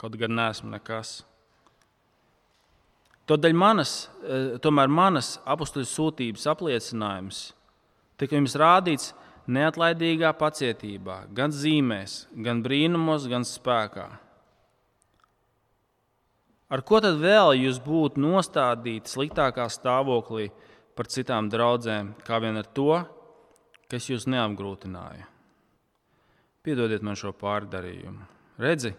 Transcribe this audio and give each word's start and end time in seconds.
kaut 0.00 0.16
gan 0.20 0.34
neesmu 0.36 0.70
nekas. 0.74 1.20
Tādēļ 3.26 3.54
manas, 3.58 4.08
eh, 4.22 4.58
tomēr 4.62 4.88
manas 4.88 5.38
apakstuļu 5.44 5.88
sūtības 5.90 6.46
apliecinājums 6.52 7.52
tika 8.16 8.36
jums 8.36 8.54
rādīts 8.54 9.12
neatlaidīgā 9.46 10.32
pacietībā, 10.38 11.26
gan 11.34 11.50
zīmēs, 11.50 12.26
gan 12.42 12.62
brīnumos, 12.62 13.28
gan 13.30 13.42
spēkā. 13.46 14.06
Ar 16.66 16.82
ko 16.82 16.98
tad 17.02 17.20
vēl 17.22 17.54
jūs 17.60 17.78
būtu 17.82 18.18
nostādīti 18.18 19.12
sliktākā 19.12 19.68
stāvoklī 19.70 20.48
par 20.98 21.06
citām 21.06 21.50
draudzēm, 21.50 22.14
kā 22.26 22.40
vien 22.42 22.58
ar 22.58 22.66
to, 22.74 23.04
kas 23.90 24.08
jūs 24.10 24.26
neapgrūtināja? 24.26 25.28
Piedodiet 26.66 27.04
man 27.06 27.14
šo 27.14 27.30
pārdarījumu. 27.38 28.26
Redzi, 28.58 28.96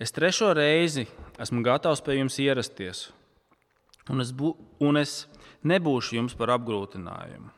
es 0.00 0.12
trešo 0.16 0.50
reizi 0.56 1.06
esmu 1.40 1.62
gatavs 1.66 2.02
pie 2.04 2.18
jums 2.18 2.38
ierasties, 2.40 3.08
un 4.10 4.24
es, 4.24 4.32
bū, 4.32 4.54
un 4.82 5.00
es 5.00 5.24
nebūšu 5.66 6.16
jums 6.16 6.36
par 6.36 6.54
apgrūtinājumu. 6.56 7.50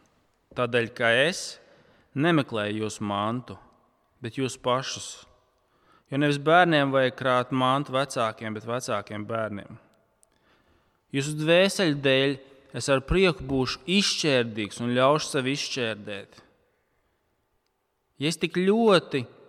Tādēļ, 0.59 0.89
ka 0.93 1.13
es 1.23 1.57
nemeklēju 2.19 2.83
jūsu 2.83 3.07
mantu, 3.09 3.57
bet 4.21 4.37
jūs 4.37 4.59
pašus. 4.61 5.23
Jo 6.13 6.21
nevis 6.21 6.37
bērniem 6.43 6.93
vajag 6.93 7.15
krāt 7.17 7.55
mantu 7.57 7.95
vecākiem, 7.95 8.53
bet 8.53 8.69
vecākiem 8.69 9.25
bērniem. 9.25 9.79
Jūsu 11.13 11.37
dvēseli 11.41 11.97
dēļ 12.05 12.35
es 12.77 12.89
ar 12.93 13.03
prieku 13.09 13.45
būšu 13.49 13.83
izšķērdīgs 13.99 14.81
un 14.85 14.93
ļaušu 14.97 15.31
sev 15.31 15.49
izšķērdēt. 15.53 16.43
Ja 18.21 18.29
es 18.29 18.39
tik 18.41 18.57
ļoti, 18.61 19.25
eh, 19.25 19.42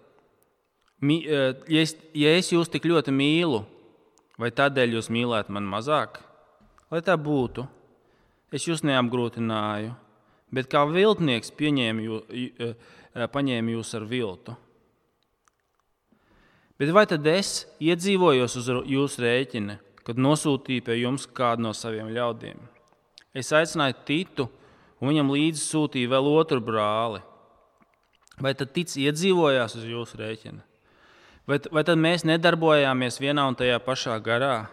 ja 1.03 1.83
es, 1.83 1.95
ja 2.15 2.33
es 2.37 2.51
jūs 2.53 2.71
tik 2.71 2.85
ļoti 2.87 3.13
mīlu, 3.15 3.63
vai 4.39 4.51
tādēļ 4.55 4.97
jūs 4.97 5.09
mīlētu 5.13 5.53
mani 5.53 5.69
mazāk? 5.71 6.19
Lai 6.93 7.01
tā 7.05 7.17
būtu, 7.19 7.65
es 8.53 8.67
jūs 8.67 8.83
neapgrūtināju, 8.85 9.93
bet 10.53 10.69
kā 10.71 10.83
viltnieks 10.89 11.53
pieņēmu 11.57 12.05
jū, 12.05 12.19
eh, 12.29 12.75
paņēmu 13.33 13.77
jūs 13.77 13.93
ar 13.97 14.05
viltu. 14.09 14.55
Bet 16.79 16.89
vai 16.93 17.05
tad 17.05 17.25
es 17.27 17.65
iedzīvojos 17.81 18.57
uz 18.59 18.69
jūsu 18.89 19.21
rēķina, 19.23 19.77
kad 20.03 20.17
nosūtīju 20.17 20.83
pie 20.83 21.01
jums 21.01 21.27
kādu 21.27 21.67
no 21.67 21.73
saviem 21.73 22.09
ļaudīm? 22.13 22.59
Es 23.33 23.51
aicināju 23.51 24.01
Titu, 24.05 24.49
un 25.01 25.09
viņam 25.09 25.31
līdzi 25.33 25.61
sūtīju 25.61 26.09
vēl 26.09 26.27
otru 26.33 26.61
brāli 26.61 27.21
Vai 28.41 28.53
tad 28.57 28.73
tic 28.73 28.89
iedzīvojās 28.97 29.75
uz 29.77 29.85
jūsu 29.85 30.17
rēķina? 30.17 30.63
Vai, 31.43 31.57
vai 31.75 31.83
tad 31.83 31.99
mēs 31.99 32.23
nedarbojāmies 32.23 33.19
vienā 33.19 33.43
un 33.49 33.57
tajā 33.59 33.75
pašā 33.83 34.15
garā? 34.23 34.69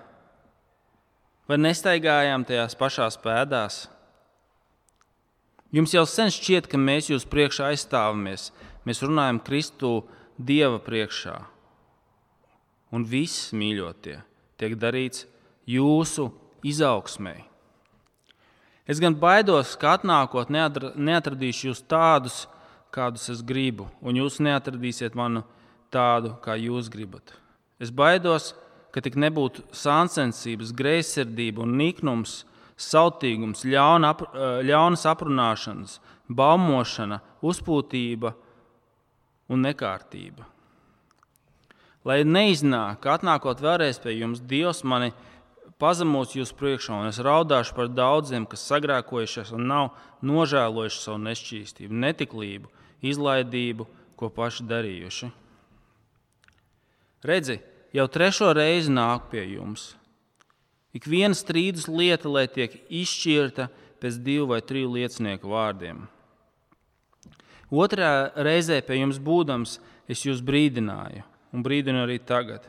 Vai 1.50 1.58
nestaigājām 1.58 2.44
tajās 2.46 2.76
pašās 2.78 3.18
pēdās? 3.18 3.88
Jums 5.74 5.94
jau 5.94 6.04
sen 6.06 6.30
šķiet, 6.30 6.68
ka 6.70 6.78
mēs 6.78 7.10
jūs 7.10 7.26
priekšā 7.30 7.72
aizstāvamies. 7.72 8.50
Mēs 8.86 9.02
runājam 9.02 9.42
Kristu 9.42 9.92
Dieva 10.38 10.78
priekšā. 10.82 11.36
Un 12.94 13.02
viss 13.06 13.50
mīļotie 13.54 14.20
tiek 14.58 14.78
darīts 14.78 15.26
jūsu 15.66 16.30
izaugsmē. 16.66 17.36
Es 18.90 18.98
gan 19.02 19.14
baidos, 19.18 19.76
ka 19.78 19.96
atnākot 19.98 20.50
neatradīšu 20.50 21.70
jūs 21.70 21.82
tādus, 21.86 22.44
kādus 22.94 23.28
es 23.30 23.42
gribu, 23.46 23.86
un 24.02 24.18
jūs 24.18 24.38
neatradīsiet 24.42 25.18
manu 25.18 25.44
tādu, 25.92 26.34
kā 26.44 26.56
jūs 26.58 26.90
gribat. 26.92 27.34
Es 27.80 27.90
baidos, 27.90 28.52
ka 28.94 29.02
tik 29.04 29.16
nebūtu 29.20 29.64
sāncensības, 29.76 30.74
greizsirdība 30.76 31.64
un 31.64 31.76
niknums, 31.78 32.44
sautīgums, 32.80 33.64
ļauna, 33.68 34.14
ap, 34.14 34.22
eh, 34.22 34.62
ļaunas 34.66 35.04
aprunāšanas, 35.06 35.98
baumošana, 36.28 37.20
uzpūtība 37.42 38.34
un 39.50 39.62
nekārtība. 39.66 40.46
Lai 42.04 42.22
neiznāk, 42.24 43.00
ka 43.02 43.18
atnākot 43.18 43.60
vēlreiz 43.60 44.00
pie 44.00 44.14
jums, 44.16 44.40
Dievs 44.40 44.84
mani 44.84 45.12
pazemos 45.78 46.32
jūs 46.32 46.52
priekšā, 46.56 46.96
un 47.02 47.10
es 47.10 47.18
raudāšu 47.18 47.74
par 47.76 47.88
daudziem, 47.88 48.46
kas 48.48 48.64
sagrēkojušies 48.70 49.52
un 49.56 49.66
nav 49.68 49.90
nožēlojuši 50.24 51.02
savu 51.02 51.20
nešķīstību, 51.26 52.00
netiklību, 52.04 52.72
izlaidību, 53.02 53.86
ko 54.16 54.28
paši 54.32 54.64
darījuši. 54.68 55.30
Redzi, 57.20 57.58
jau 57.92 58.06
trešo 58.08 58.48
reizi 58.56 58.92
nāk 58.92 59.28
pie 59.32 59.42
jums. 59.52 59.90
Ik 60.96 61.04
viena 61.06 61.36
strīdus 61.36 61.84
lieta, 61.90 62.30
lai 62.32 62.46
tiek 62.48 62.72
izšķirta 62.88 63.68
pēc 64.00 64.16
divu 64.24 64.48
vai 64.54 64.62
triju 64.64 64.94
liecinieku 64.96 65.52
vārdiem. 65.52 66.06
Otrā 67.70 68.32
reizē 68.34 68.80
pie 68.82 68.98
jums 69.02 69.20
būdams, 69.22 69.76
es 70.10 70.24
jūs 70.26 70.40
brīdināju, 70.42 71.22
un 71.54 71.62
brīdinu 71.62 72.02
arī 72.02 72.16
tagad, 72.18 72.64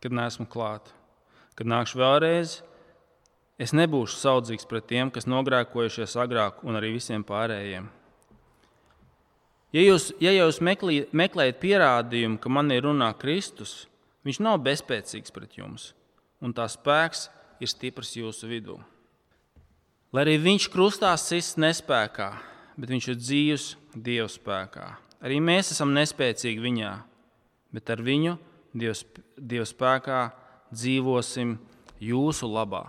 kad 0.00 0.10
neesmu 0.10 0.48
klāt. 0.50 0.88
Kad 1.54 1.68
nākšu 1.70 2.00
vēlreiz, 2.00 2.56
es 3.60 3.76
nebūšu 3.76 4.18
saudzīgs 4.18 4.66
pret 4.68 4.88
tiem, 4.88 5.12
kas 5.12 5.28
nogrēkojušies 5.30 6.16
agrāk, 6.24 6.64
un 6.66 6.80
arī 6.80 6.96
visiem 6.96 7.22
pārējiem. 7.28 7.86
Ja 9.76 9.82
jūs, 9.84 10.08
ja 10.24 10.32
jūs 10.32 10.62
meklī, 10.64 11.02
meklējat 11.12 11.58
pierādījumu, 11.60 12.38
ka 12.40 12.48
man 12.48 12.72
ir 12.72 12.86
runā 12.86 13.10
Kristus, 13.20 13.82
viņš 14.24 14.38
nav 14.46 14.62
bezspēcīgs 14.64 15.34
pret 15.34 15.58
jums, 15.58 15.90
un 16.40 16.54
tā 16.56 16.64
spēks 16.72 17.26
ir 17.60 17.68
stiprs 17.68 18.14
jūsu 18.16 18.48
vidū. 18.48 18.78
Lai 20.16 20.22
arī 20.24 20.38
viņš 20.40 20.70
krustā 20.72 21.10
sist 21.20 21.58
nespējā, 21.60 22.30
bet 22.80 22.92
viņš 22.94 23.08
ir 23.10 23.18
dzīves 23.20 23.66
Dieva 23.92 24.30
spēkā. 24.32 24.86
Arī 25.20 25.42
mēs 25.44 25.74
esam 25.74 25.92
nespēcīgi 25.96 26.62
viņā, 26.62 26.94
bet 27.76 27.92
ar 27.92 28.00
viņu 28.06 28.38
Dievs, 28.72 29.04
Dieva 29.36 29.68
spēkā 29.68 30.22
dzīvosim 30.72 31.58
jūsu 32.00 32.48
labā. 32.48 32.86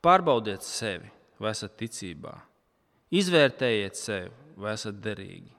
Pārbaudiet 0.00 0.64
sevi, 0.64 1.12
vai 1.36 1.52
esat 1.52 1.76
ticībā, 1.80 2.32
izvērtējiet 3.12 4.00
sevi, 4.00 4.45
vai 4.56 4.74
esat 4.76 4.98
derīgi? 5.04 5.52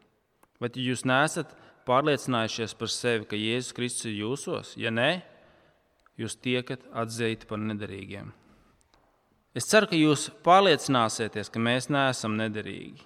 Vai 0.62 0.70
jūs 0.74 1.06
neesat 1.06 1.54
pārliecinājušies 1.88 2.74
par 2.78 2.92
sevi, 2.92 3.28
ka 3.30 3.40
Jēzus 3.40 3.76
Kristus 3.78 4.10
ir 4.10 4.18
jūsos? 4.24 4.74
Ja 4.80 4.92
nē, 4.94 5.22
jūs 6.18 6.38
tiekat 6.42 6.84
atzīti 6.98 7.48
par 7.50 7.62
nederīgiem. 7.62 8.34
Es 9.58 9.70
ceru, 9.70 9.90
ka 9.90 9.98
jūs 9.98 10.28
pārliecināsieties, 10.46 11.50
ka 11.50 11.62
mēs 11.62 11.90
neesam 11.94 12.36
nederīgi. 12.38 13.06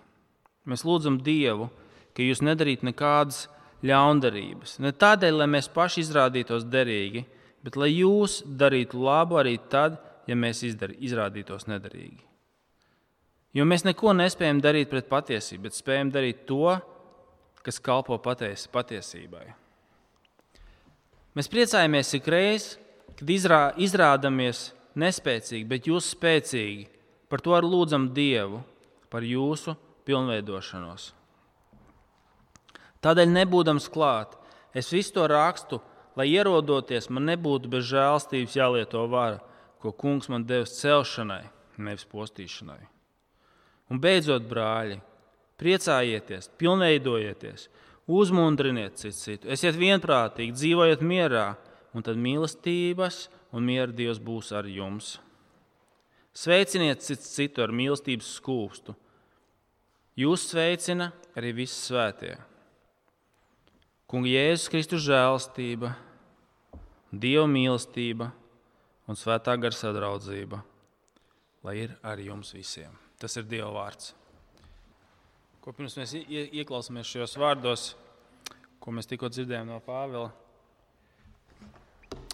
Mēs 0.68 0.84
lūdzam 0.88 1.19
Dievu, 1.24 1.69
ka 2.16 2.23
jūs 2.25 2.41
nedarītu 2.44 2.90
nekādas 2.90 3.46
ļaundarības. 3.88 4.79
Ne 4.84 4.91
tādēļ, 4.91 5.38
lai 5.41 5.47
mēs 5.56 5.69
paši 5.72 6.03
izrādītos 6.03 6.68
derīgi, 6.69 7.23
bet 7.63 7.78
lai 7.79 7.91
jūs 7.94 8.41
darītu 8.46 9.00
labu 9.02 9.40
arī 9.41 9.56
tad, 9.72 9.97
ja 10.28 10.38
mēs 10.38 10.63
izdar, 10.68 10.94
izrādītos 11.00 11.68
nederīgi. 11.69 12.31
Jo 13.56 13.66
mēs 13.67 13.84
neko 13.84 14.13
nespējam 14.16 14.62
darīt 14.63 14.91
pret 14.91 15.09
patiesību, 15.12 15.66
bet 15.66 15.75
spējam 15.75 16.12
darīt 16.13 16.45
to, 16.47 16.78
kas 17.66 17.81
kalpo 17.84 18.16
patiesi, 18.23 18.69
patiesībai. 18.72 19.44
Mēs 21.35 21.50
priecājamies 21.51 22.13
ik 22.17 22.28
reiz, 22.31 22.67
kad 23.19 23.29
izrā, 23.31 23.61
izrādamies 23.79 24.69
nespēcīgi, 25.00 25.67
bet 25.67 25.88
jūs 25.88 26.13
spēcīgi. 26.16 26.88
Par 27.31 27.44
to 27.44 27.56
arī 27.56 27.69
lūdzam 27.72 28.09
Dievu, 28.16 28.59
par 29.11 29.23
jūsu 29.23 29.78
pilnveidošanos. 30.07 31.11
Tādēļ, 33.01 33.31
nebūdams 33.35 33.88
klāt, 33.91 34.35
es 34.78 34.91
visu 34.94 35.16
to 35.16 35.28
rakstu, 35.31 35.79
lai 36.20 36.28
ierodoties, 36.31 37.09
man 37.09 37.29
nebūtu 37.31 37.72
bez 37.72 37.87
žēlstības 37.90 38.58
jālieto 38.59 39.05
vara, 39.11 39.40
ko 39.81 39.93
kungs 39.96 40.29
man 40.29 40.43
devis 40.47 40.76
celšanai, 40.81 41.43
nevis 41.79 42.05
postīšanai. 42.11 42.81
Un 43.91 43.99
beidzot, 43.99 44.46
brāļi, 44.47 45.02
priecājieties, 45.59 46.47
pilnveidojieties, 46.61 47.67
uzmundriniet 48.08 48.96
citu 49.02 49.17
citu, 49.17 49.49
esiet 49.52 49.76
vienprātīgi, 49.79 50.55
dzīvojiet 50.55 51.03
mierā, 51.03 51.52
un 51.91 52.05
tad 52.05 52.20
mīlestības 52.20 53.26
un 53.52 53.67
miera 53.67 53.91
Dievs 53.91 54.22
būs 54.23 54.53
ar 54.55 54.70
jums. 54.70 55.17
Sveiciniet 56.32 57.03
citu 57.03 57.28
citu 57.28 57.66
ar 57.66 57.73
mīlestības 57.76 58.29
skūpstu. 58.38 58.96
Jūs 60.22 60.47
sveicina 60.52 61.09
arī 61.35 61.52
visi 61.61 61.76
svētie. 61.76 62.38
Kunga 64.11 64.32
Jēzus 64.32 64.72
Kristus 64.72 65.03
žēlstība, 65.08 65.93
Dieva 67.11 67.47
mīlestība 67.52 68.32
un 69.11 69.20
svētā 69.20 69.58
gara 69.59 69.76
sadraudzība, 69.76 70.64
lai 71.67 71.79
ir 71.84 71.96
ar 72.08 72.20
jums 72.23 72.55
visiem. 72.55 73.10
Tas 73.22 73.38
ir 73.38 73.46
Dieva 73.46 73.70
vārds. 73.76 74.16
Ko 75.62 75.73
pirms 75.78 75.94
mēs 76.00 76.16
ieklausāmies 76.18 77.06
šajos 77.06 77.38
vārdos, 77.38 77.84
ko 78.82 78.94
mēs 78.97 79.06
tikko 79.06 79.29
dzirdējām 79.29 79.68
no 79.70 79.78
Pāvila, 79.85 80.32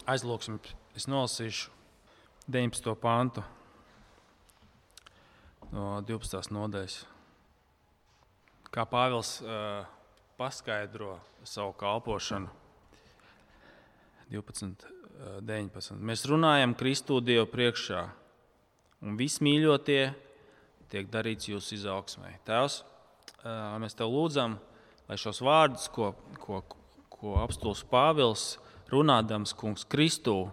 aizlūksim, 0.08 0.56
es 0.96 1.04
nolasīšu 1.12 1.68
19. 2.48 2.94
pantu 3.02 3.44
no 5.76 5.98
12. 6.08 6.48
nodaļas. 6.56 7.02
Kā 8.72 8.86
Pāvils 8.88 9.34
uh, 9.44 9.84
paskaidro 10.40 11.18
savu 11.44 11.74
kalpošanu 11.76 12.48
12, 14.32 14.88
19. 15.44 16.00
Mēs 16.00 16.24
runājam 16.28 16.72
Kristu 16.80 17.20
Dievu 17.24 17.48
priekšā, 17.52 18.06
un 19.04 19.20
viss 19.20 19.42
mīļotie 19.44 20.02
tiek 20.92 21.08
darīts 21.12 21.50
jūsu 21.50 21.76
izaugsmē. 21.78 22.34
Tēvs, 22.46 22.80
mēs 23.82 23.96
tev 23.98 24.12
lūdzam, 24.12 24.56
lai 25.08 25.18
šos 25.20 25.42
vārdus, 25.44 25.88
ko, 25.92 26.12
ko, 26.42 26.62
ko 27.12 27.36
apstults 27.42 27.84
Pāvils 27.88 28.56
runādams 28.92 29.54
kungs 29.58 29.84
Kristu, 29.88 30.48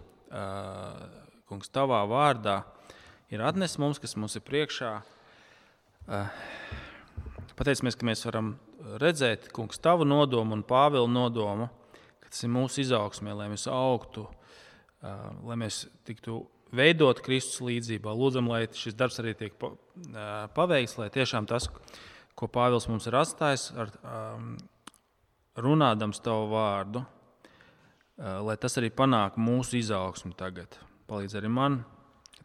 kungs 1.48 1.72
tavā 1.72 2.02
vārdā, 2.10 2.60
ir 3.32 3.44
atnesis 3.44 3.80
mums, 3.80 4.02
kas 4.02 4.16
mums 4.18 4.36
ir 4.36 4.44
priekšā. 4.46 4.92
Pateicamies, 7.56 7.96
ka 7.96 8.06
mēs 8.06 8.26
varam 8.28 8.54
redzēt, 9.00 9.50
kungs, 9.56 9.80
tavu 9.82 10.04
nodomu 10.06 10.58
un 10.58 10.66
Pāvila 10.66 11.08
nodomu 11.10 11.70
ka 12.26 12.32
tas 12.34 12.42
ir 12.42 12.50
mūsu 12.50 12.82
izaugsmē, 12.82 13.36
lai 13.38 13.46
mēs 13.52 13.68
augtu, 13.70 14.24
lai 15.46 15.56
mēs 15.60 15.84
tiktu 16.06 16.40
veidot 16.74 17.20
Kristus 17.24 17.60
līdzjūtībā. 17.64 18.12
Lūdzam, 18.16 18.50
lai 18.50 18.64
šis 18.74 18.96
darbs 18.98 19.20
arī 19.22 19.34
tiek 19.38 19.54
paveikts, 20.56 20.96
lai 21.00 21.10
tiešām 21.14 21.48
tas, 21.50 21.68
ko 22.36 22.48
Pāvils 22.52 22.88
mums 22.90 23.06
ir 23.08 23.16
atstājis, 23.18 23.68
ar, 23.78 23.92
runādams 25.56 26.20
tavu 26.24 26.50
vārdu, 26.52 27.04
lai 28.18 28.56
tas 28.60 28.76
arī 28.80 28.90
panāk 28.94 29.38
mūsu 29.40 29.80
izaugsmu 29.80 30.34
tagad. 30.36 30.78
Palīdz 31.06 31.38
arī 31.38 31.50
man 31.52 31.82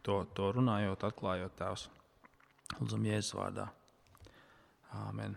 to, 0.06 0.22
to 0.36 0.52
runājot, 0.54 1.06
atklājot 1.08 1.56
tēvs. 1.58 1.88
Lūdzam, 2.78 3.08
Jēzus 3.08 3.36
vārdā. 3.36 3.66
Āmen 5.02 5.34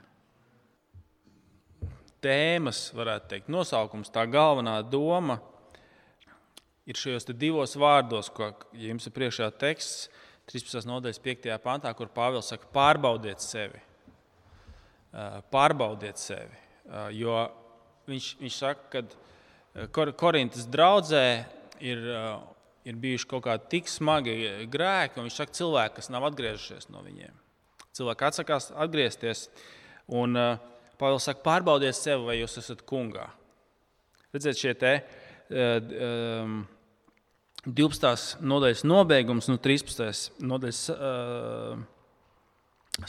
tēmas, 2.26 2.90
varētu 2.96 3.30
teikt, 3.30 3.52
nosaukums, 3.54 4.10
tā 4.14 4.26
galvenā 4.30 4.80
doma 4.90 5.38
ir 5.38 5.55
šajos 6.94 7.26
divos 7.34 7.74
vārdos, 7.82 8.30
ko 8.30 8.52
ja 8.78 8.92
jums 8.92 9.08
ir 9.10 9.14
priekšā 9.16 9.50
teksts, 9.58 10.10
13. 10.46 10.86
nodaļas 10.86 11.18
5. 11.26 11.48
pantā, 11.64 11.90
kur 11.98 12.12
Pāvils 12.14 12.52
saka, 12.52 12.68
pārbaudiet 12.74 13.42
sevi. 13.42 13.80
Pārbaudiet 15.50 16.22
sevi. 16.22 16.60
Jo 17.18 17.40
viņš, 18.06 18.28
viņš 18.44 18.58
saka, 18.62 19.02
ka 19.02 19.88
Kor 19.96 20.12
Korintas 20.14 20.68
draudzē 20.70 21.26
ir, 21.82 22.04
ir 22.86 23.00
bijuši 23.02 23.28
kaut 23.32 23.48
kādi 23.48 23.72
tik 23.74 23.90
smagi 23.90 24.38
grēki, 24.72 25.18
un 25.18 25.26
viņš 25.26 25.40
saka, 25.42 25.58
cilvēki, 25.58 25.98
kas 25.98 26.12
nav 26.14 26.30
atgriezušies 26.30 26.92
no 26.94 27.02
viņiem. 27.02 27.34
Cilvēki 27.98 28.30
atsakās 28.30 28.70
atgriezties. 28.86 29.48
Un, 30.14 30.38
Pāvils 30.96 31.26
saka, 31.28 31.42
pārbaudiet 31.44 31.98
sevi, 31.98 32.24
vai 32.30 32.38
jūs 32.38 32.56
esat 32.62 32.86
kungā. 32.88 33.26
Redziet, 34.32 34.60
šie 34.62 34.72
te, 34.80 34.94
um, 35.52 36.62
12. 37.66 38.38
nodaļas 38.46 38.84
nobeigums, 38.86 39.48
nu 39.50 39.58
13. 39.58 40.36
nodaļas 40.46 40.82
uh, 40.94 41.80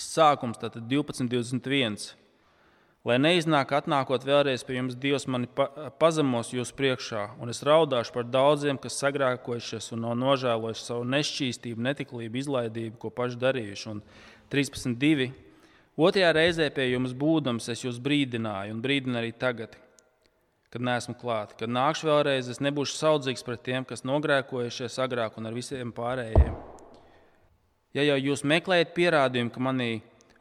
sākums, 0.01 0.57
tātad 0.63 0.87
12, 0.89 1.29
21. 1.29 1.99
Lai 3.07 3.21
neiznāk, 3.23 3.71
atnākot 3.77 4.25
vēlreiz 4.27 4.65
pie 4.67 4.81
jums, 4.81 4.97
Dievs 4.99 5.29
mani 5.31 5.47
pa, 5.47 5.69
pazemos 6.01 6.51
jūsu 6.51 6.75
priekšā, 6.75 7.27
un 7.39 7.53
es 7.53 7.61
raudāšu 7.63 8.17
par 8.17 8.27
daudziem, 8.27 8.81
kas 8.83 8.97
sagrēkojušies 9.05 9.93
un 9.95 10.03
nav 10.09 10.17
nožēlojuši 10.25 10.83
savu 10.83 11.05
nešķīstību, 11.13 11.85
netiklību, 11.87 12.41
izlaidību, 12.41 12.97
ko 13.05 13.13
paši 13.15 13.39
darījuši. 13.45 13.93
Un 13.93 14.03
13.2. 14.51 15.29
Otrajā 15.97 16.33
reizē 16.35 16.67
pie 16.75 16.89
jums 16.91 17.15
būdams, 17.17 17.69
es 17.71 17.85
jūs 17.85 18.01
brīdināju, 18.03 18.75
un 18.75 18.83
brīdinu 18.83 19.21
arī 19.21 19.31
tagad, 19.37 19.79
kad 20.77 20.85
neesmu 20.85 21.15
klāt. 21.17 21.55
Kad 21.57 21.73
nākšu 21.73 22.11
vēlreiz, 22.11 22.51
es 22.53 22.61
nebūšu 22.61 22.99
saudzīgs 22.99 23.45
pret 23.47 23.63
tiem, 23.65 23.85
kas 23.89 24.05
nogrēkojušies 24.05 24.99
agrāk 25.01 25.39
un 25.41 25.49
ar 25.49 25.57
visiem 25.57 25.93
pārējiem. 25.97 26.53
Ja 27.97 28.05
jau 28.05 28.19
jūs 28.21 28.43
meklējat 28.45 28.93
pierādījumu, 28.93 29.55
ka 29.55 29.63
manī 29.65 29.91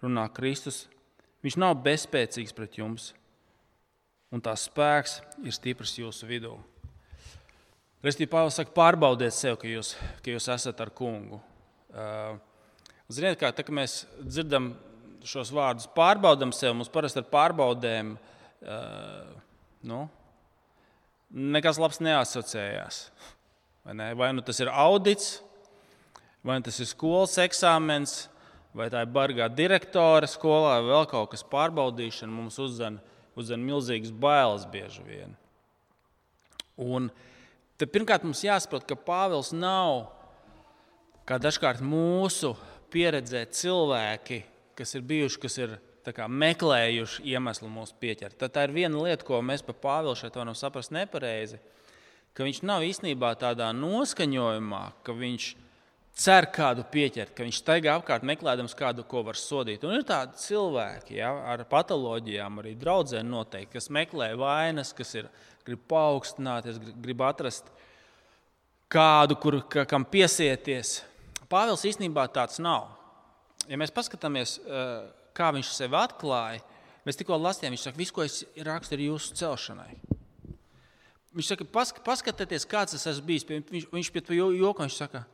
runā 0.01 0.25
Kristus, 0.35 0.89
viņš 1.45 1.55
nav 1.61 1.77
bezspēcīgs 1.85 2.51
pret 2.57 2.75
jums, 2.81 3.13
un 4.35 4.43
tā 4.43 4.57
spēks 4.59 5.21
ir 5.45 5.55
stiprs 5.55 5.95
jūsu 6.01 6.27
vidū. 6.27 6.57
Restīvi 8.03 8.27
Pāvils 8.33 8.59
saka, 8.59 8.75
pārbaudiet 8.75 9.33
sev, 9.33 9.55
ka 9.61 9.71
jūs, 9.71 9.93
ka 10.19 10.35
jūs 10.35 10.49
esat 10.51 10.83
ar 10.83 10.91
kungu. 10.93 11.39
Uh, 11.95 12.35
ziniet, 13.07 13.39
kā 13.39 13.53
tā, 13.55 13.63
mēs 13.71 14.01
dzirdam 14.19 14.73
šos 15.25 15.55
vārdus 15.55 15.87
pārbaudām 15.95 16.51
sev, 16.53 16.75
mums 16.75 16.91
parasti 16.91 17.23
ar 17.23 17.31
pārbaudēm 17.31 18.13
uh, 18.19 19.31
nu, 19.87 20.03
nekas 21.31 21.79
labs 21.81 22.01
neasociējās. 22.03 23.01
Vai, 23.85 23.93
ne? 23.97 24.11
vai 24.17 24.31
nu 24.33 24.43
tas 24.45 24.59
ir 24.63 24.71
audits, 24.71 25.39
vai 26.45 26.59
nu 26.59 26.65
tas 26.65 26.79
ir 26.81 26.89
skolas 26.89 27.37
eksāmens, 27.41 28.25
vai 28.75 28.89
tā 28.91 29.05
ir 29.05 29.11
bargā 29.13 29.47
direktore 29.53 30.27
skolā, 30.29 30.79
vai 30.81 30.91
vēl 30.91 31.07
kaut 31.11 31.31
kas 31.33 31.45
pārbaudīšana, 31.51 32.33
mums 32.33 32.59
uzdzen, 32.61 32.99
uzdzen 33.37 33.63
milzīgas 33.63 34.11
bailes 34.11 34.65
bieži 34.71 35.05
vien. 35.05 35.35
Un 36.75 37.07
te 37.79 37.87
pirmkārt 37.87 38.25
mums 38.27 38.43
jāsaprot, 38.43 38.83
ka 38.87 38.97
Pāvils 38.99 39.53
nav, 39.55 40.09
kā 41.27 41.39
dažkārt 41.41 41.83
mūsu 41.85 42.55
pieredzē 42.91 43.45
cilvēki, 43.51 44.41
kas 44.75 44.95
ir 44.97 45.05
bijuši, 45.07 45.41
kas 45.45 45.57
ir 45.61 45.77
kā, 46.13 46.27
meklējuši 46.29 47.23
iemeslu 47.31 47.69
mūs 47.71 47.93
pieķert. 48.01 48.37
Tad 48.37 48.53
tā 48.53 48.65
ir 48.67 48.73
viena 48.75 49.01
lieta, 49.01 49.25
ko 49.25 49.39
mēs 49.41 49.63
par 49.65 49.77
Pāvilu 49.81 50.15
šeit 50.19 50.35
varam 50.37 50.57
saprast 50.57 50.93
nepareizi. 50.93 51.57
Ka 52.35 52.45
viņš 52.45 52.59
nav 52.67 52.83
īstenībā 52.85 53.31
tādā 53.39 53.71
noskaņojumā, 53.73 54.81
ka 55.07 55.15
viņš 55.15 55.47
cer 56.19 56.49
kādu 56.53 56.83
pieķert, 56.91 57.31
ka 57.35 57.47
viņš 57.47 57.61
staigā 57.61 57.95
apkārt 57.95 58.27
meklējot 58.27 58.75
kādu, 58.77 59.05
ko 59.07 59.23
var 59.25 59.39
sodīt. 59.39 59.83
Un 59.87 59.95
ir 59.95 60.05
tādi 60.07 60.37
cilvēki 60.43 61.17
ja, 61.21 61.31
ar 61.55 61.63
patoloģijām, 61.71 62.59
arī 62.61 62.75
draudzē 62.79 63.23
noteikti, 63.23 63.77
kas 63.77 63.89
meklē 63.89 64.33
vainas, 64.39 64.93
kas 64.95 65.15
ir, 65.15 65.31
grib 65.65 65.81
paaugstināties, 65.89 66.77
grib 67.01 67.23
atrast 67.25 67.71
kādu, 68.91 69.39
kur, 69.39 69.61
kam 69.87 70.05
piesieties. 70.05 70.99
Pāvils 71.49 71.87
īstenībā 71.87 72.27
tāds 72.35 72.59
nav 72.61 72.95
ja 73.69 73.79
mēs 73.79 73.93
paskatāmies, 73.93 74.59
eh, 74.59 75.11
kā 75.35 75.51
viņš 75.55 75.71
sevi 75.75 75.97
atklāja, 75.99 76.63
mēs 77.05 77.19
tikko 77.19 77.37
lasījām, 77.39 77.75
viņš 77.75 77.87
saka, 77.87 77.99
viss, 77.99 78.13
ko 78.15 78.25
es 78.25 78.41
rakstu, 78.65 78.97
ir 78.97 79.09
jūsu 79.09 79.35
celšanai. 79.41 79.93
Viņš 81.35 81.49
saka, 81.51 81.67
pask 81.67 81.99
paskatieties, 82.05 82.67
kāds 82.71 82.95
es 82.95 83.03
esmu 83.11 83.27
bijis. 83.27 83.43
Viņš, 83.49 83.89
viņš 83.91 84.11
pie 84.15 84.21
tā 84.23 84.37
joka, 84.37 84.85
viņš 84.85 84.99
saka, 85.01 85.25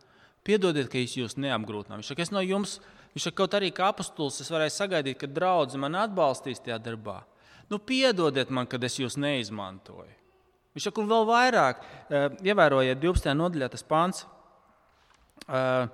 piedodiet, 0.48 0.90
ka 0.90 0.98
es 0.98 1.14
jūs 1.14 1.38
neapgrūtināju. 1.38 2.02
Viņš 2.02 2.10
saka, 2.10 2.26
es 2.26 2.34
no 2.34 2.42
jums, 2.42 2.80
viņš 3.14 3.28
saka, 3.28 3.38
kaut 3.44 3.58
arī 3.60 3.70
kā 3.76 3.92
apustulis, 3.92 4.42
es 4.42 4.50
varēju 4.50 4.74
sagaidīt, 4.74 5.20
ka 5.22 5.30
draugi 5.30 5.78
man 5.82 6.00
atbalstīs 6.02 6.64
tajā 6.66 6.80
darbā. 6.82 7.20
Nu, 7.70 7.78
piedodiet 7.78 8.50
man, 8.50 8.66
kad 8.68 8.82
es 8.84 8.98
jūs 8.98 9.20
neizmantoju. 9.22 10.10
Viņš 10.74 10.88
saka, 10.88 11.04
un 11.04 11.12
vēl 11.12 11.28
vairāk, 11.30 11.86
eh, 12.10 12.28
ievērojiet 12.50 13.00
12. 13.00 13.38
nodaļā 13.38 13.70
tas 13.70 13.86
pāns. 13.86 14.26
Eh, 15.48 15.88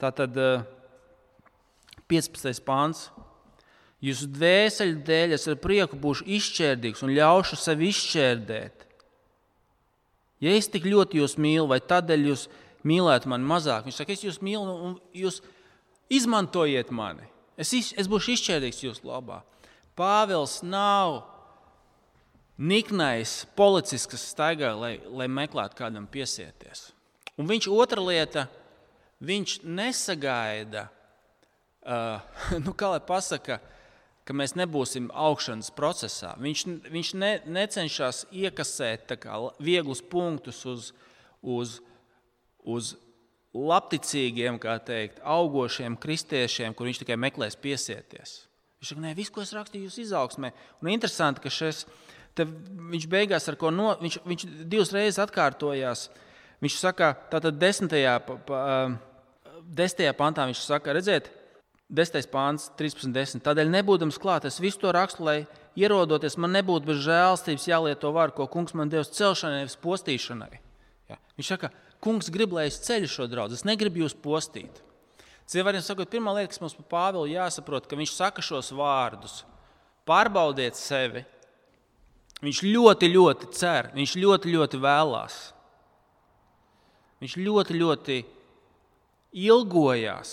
tā 0.00 0.12
tad 0.12 0.36
15. 2.10 2.62
pāns. 2.66 3.08
Jūsu 4.00 4.30
dvēseli 4.32 4.96
dēļ 5.04 5.34
es 5.36 5.46
ar 5.50 5.58
prieku 5.60 5.98
būšu 6.00 6.24
izšķērdīgs 6.38 7.04
un 7.04 7.12
ļaušu 7.14 7.58
sev 7.60 7.82
izšķērdēt. 7.84 8.86
Ja 10.40 10.54
es 10.56 10.70
tik 10.72 10.88
ļoti 10.88 11.20
jūs 11.20 11.36
mīlu, 11.36 11.66
vai 11.68 11.82
tādēļ 11.84 12.30
jūs 12.30 12.46
mīlētu 12.88 13.28
mani 13.28 13.44
mazāk, 13.44 13.84
viņš 13.84 13.98
saka, 14.00 14.16
es 14.16 14.24
jūs 14.24 14.40
mīlu 14.40 14.76
un 14.86 14.94
jūs 15.12 15.42
izmantojiet 16.08 16.88
mani. 16.96 17.28
Es, 17.60 17.74
es 17.76 18.08
būšu 18.08 18.32
izšķērdīgs 18.34 18.80
jūsu 18.86 19.04
labā. 19.04 19.42
Pāvils 20.00 20.62
nav 20.64 21.26
niknais 22.56 23.42
policists, 23.56 24.08
kas 24.08 24.24
staigā, 24.32 24.72
lai, 24.80 24.94
lai 25.12 25.28
meklētu 25.28 25.76
kādam 25.76 26.08
piesieties. 26.08 26.88
Un 27.36 27.48
viņš 27.48 27.68
otra 27.72 28.00
lieta, 28.04 28.46
viņš 29.20 29.58
nesagaida 29.64 30.88
uh, 31.90 32.22
nu, 32.64 32.74
kā 32.78 32.92
lai 32.94 33.00
pasakā, 33.04 33.58
ka 34.24 34.36
mēs 34.36 34.54
nebūsim 34.54 35.08
augšanas 35.10 35.72
procesā. 35.74 36.36
Viņš, 36.38 36.64
viņš 36.92 37.12
ne, 37.18 37.32
necenšas 37.50 38.24
iekasēt 38.30 39.16
kā, 39.20 39.38
vieglus 39.58 40.02
punktus 40.02 40.62
uz, 40.70 40.92
uz, 41.42 41.80
uz 42.62 42.94
labticīgiem, 43.56 44.60
kā 44.62 44.76
teikt, 44.86 45.18
augošiem 45.26 45.98
kristiešiem, 45.98 46.76
kur 46.76 46.86
viņš 46.86 47.02
tikai 47.02 47.18
meklēs 47.18 47.58
piesieties. 47.58 48.36
Viņš 48.80 48.94
saka, 48.94 49.02
nē, 49.02 49.16
viss, 49.18 49.32
ko 49.34 49.42
es 49.42 49.50
rakstīju, 49.56 49.90
jūs 49.90 49.98
izaugsmē. 50.06 50.54
Un 50.80 50.94
interesanti, 50.94 51.42
ka 51.42 51.52
šis 51.52 51.84
Te 52.36 52.46
viņš 52.46 53.06
beigās 53.10 53.48
ar 53.50 53.56
ko 53.58 53.72
no, 53.74 53.90
viņš, 54.00 54.20
viņš 54.28 54.46
divas 54.70 54.92
reizes 54.94 55.20
atkārtojās. 55.22 56.06
Viņš 56.62 56.76
saka, 56.78 57.12
tātad 57.32 57.58
desmitajā, 57.58 58.14
pa, 58.26 58.36
pa, 58.46 58.60
desmitajā 59.64 60.14
pantā 60.18 60.46
viņš 60.48 60.62
saka, 60.62 60.94
redziet, 60.94 61.30
10. 61.90 62.26
pāns, 62.30 62.68
13. 62.78 63.40
Tādēļ, 63.42 63.70
nebūdams 63.74 64.18
klāt, 64.22 64.46
es 64.46 64.60
visu 64.62 64.78
to 64.84 64.92
rakstu, 64.94 65.24
lai 65.26 65.38
ierodoties, 65.78 66.38
man 66.38 66.54
nebūtu 66.54 66.86
bez 66.86 67.00
žēlstības 67.02 67.66
jālieto 67.66 68.12
varu, 68.14 68.36
ko 68.36 68.46
kungs 68.50 68.76
man 68.78 68.92
devis 68.92 69.10
celšanai, 69.16 69.64
nevis 69.64 69.78
postīšanai. 69.82 70.60
Ja. 71.10 71.18
Viņš 71.38 71.50
saka, 71.50 71.72
kungs 72.04 72.30
grib, 72.30 72.54
lai 72.54 72.68
es 72.70 72.78
ceļu 72.86 73.10
šo 73.10 73.26
draugu, 73.30 73.58
es 73.58 73.66
negribu 73.66 74.04
jūs 74.04 74.14
postīt. 74.14 74.82
Cilvēkiem 75.50 75.82
sakot, 75.82 76.10
pirmā 76.12 76.36
lieta, 76.36 76.52
kas 76.52 76.62
mums 76.62 76.76
par 76.78 76.86
Pāvilu 76.92 77.26
jāsaprot, 77.26 77.88
ka 77.90 77.98
viņš 77.98 78.12
saka 78.14 78.44
šos 78.44 78.70
vārdus: 78.78 79.40
pārbaudiet 80.06 80.78
sevi. 80.78 81.24
Viņš 82.40 82.60
ļoti, 82.64 83.08
ļoti 83.10 83.50
cer, 83.58 83.90
viņš 83.96 84.14
ļoti, 84.22 84.52
ļoti 84.54 84.78
vēlās. 84.80 85.40
Viņš 87.20 87.34
ļoti, 87.36 87.80
ļoti 87.82 88.20
ilgojās, 89.42 90.30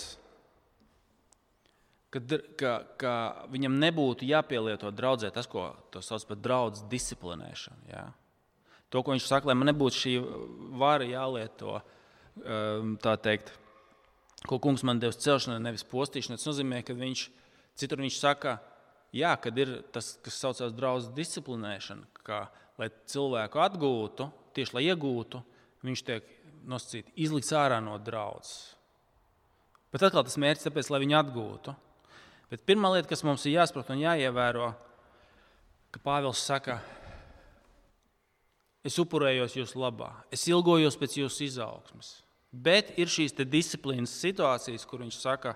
ka, 2.14 2.22
ka, 2.58 2.72
ka 3.00 3.12
viņam 3.52 3.78
nebūtu 3.82 4.28
jāpielieto 4.28 4.90
draudzē 4.94 5.30
tas, 5.34 5.48
ko 5.50 5.70
sauc 6.04 6.24
par 6.28 6.40
draugu 6.40 6.88
disciplinēšanu. 6.90 7.88
Ja? 7.92 8.08
To, 8.88 9.02
ko 9.04 9.12
viņš 9.12 9.28
saka, 9.28 9.50
lai 9.50 9.56
man 9.58 9.68
nebūtu 9.72 10.00
šī 10.00 10.14
vara 10.80 11.06
jālieto, 11.08 11.80
um, 12.40 12.94
tā 13.02 13.18
teikt, 13.20 13.52
ko 14.48 14.60
kungs 14.62 14.84
man 14.86 15.00
devis 15.02 15.20
celšanai, 15.20 15.60
nevis 15.60 15.84
postīšanai. 15.88 16.38
Tas 16.40 16.48
nozīmē, 16.48 16.80
ka 16.86 16.96
viņš 16.96 17.26
citur 17.78 18.00
viņš 18.00 18.16
saka, 18.20 18.56
jā, 19.12 19.34
kad 19.42 19.60
ir 19.60 19.74
tas, 19.92 20.14
kas 20.24 20.40
saucās 20.40 20.72
draugu 20.76 21.12
disciplinēšana, 21.16 22.08
ka, 22.24 22.46
lai 22.78 22.88
cilvēku 23.10 23.60
atgūtu, 23.60 24.30
tieši 24.56 24.76
lai 24.76 24.86
iegūtu, 24.88 25.42
viņš 25.84 26.04
tiek 26.06 26.32
nosacīti, 26.68 27.12
izlikts 27.20 27.52
ārā 27.56 27.82
no 27.84 27.96
draudzes. 28.02 28.74
Bet 29.92 30.04
atkal 30.04 30.24
tas 30.26 30.36
mērķis 30.40 30.68
ir 30.68 30.90
lai 30.92 31.02
viņi 31.04 31.16
atgūtu. 31.16 31.74
Bet 32.48 32.64
pirmā 32.64 32.90
lieta, 32.94 33.08
kas 33.10 33.24
mums 33.26 33.44
ir 33.44 33.58
jāsaprot 33.58 33.90
un 33.92 34.00
jāievēro, 34.00 34.70
ka 35.92 36.00
Pāvils 36.04 36.40
saka, 36.40 36.78
es 38.84 38.96
upurējos 39.00 39.56
jūsu 39.58 39.80
labā, 39.82 40.10
es 40.32 40.46
ilgojos 40.48 40.96
pēc 40.96 41.18
jūsu 41.20 41.44
izaugsmes. 41.44 42.12
Bet 42.48 42.94
ir 42.96 43.10
šīs 43.12 43.36
disciplīnas 43.44 44.14
situācijas, 44.22 44.86
kur 44.88 45.02
viņš 45.04 45.18
saka, 45.20 45.52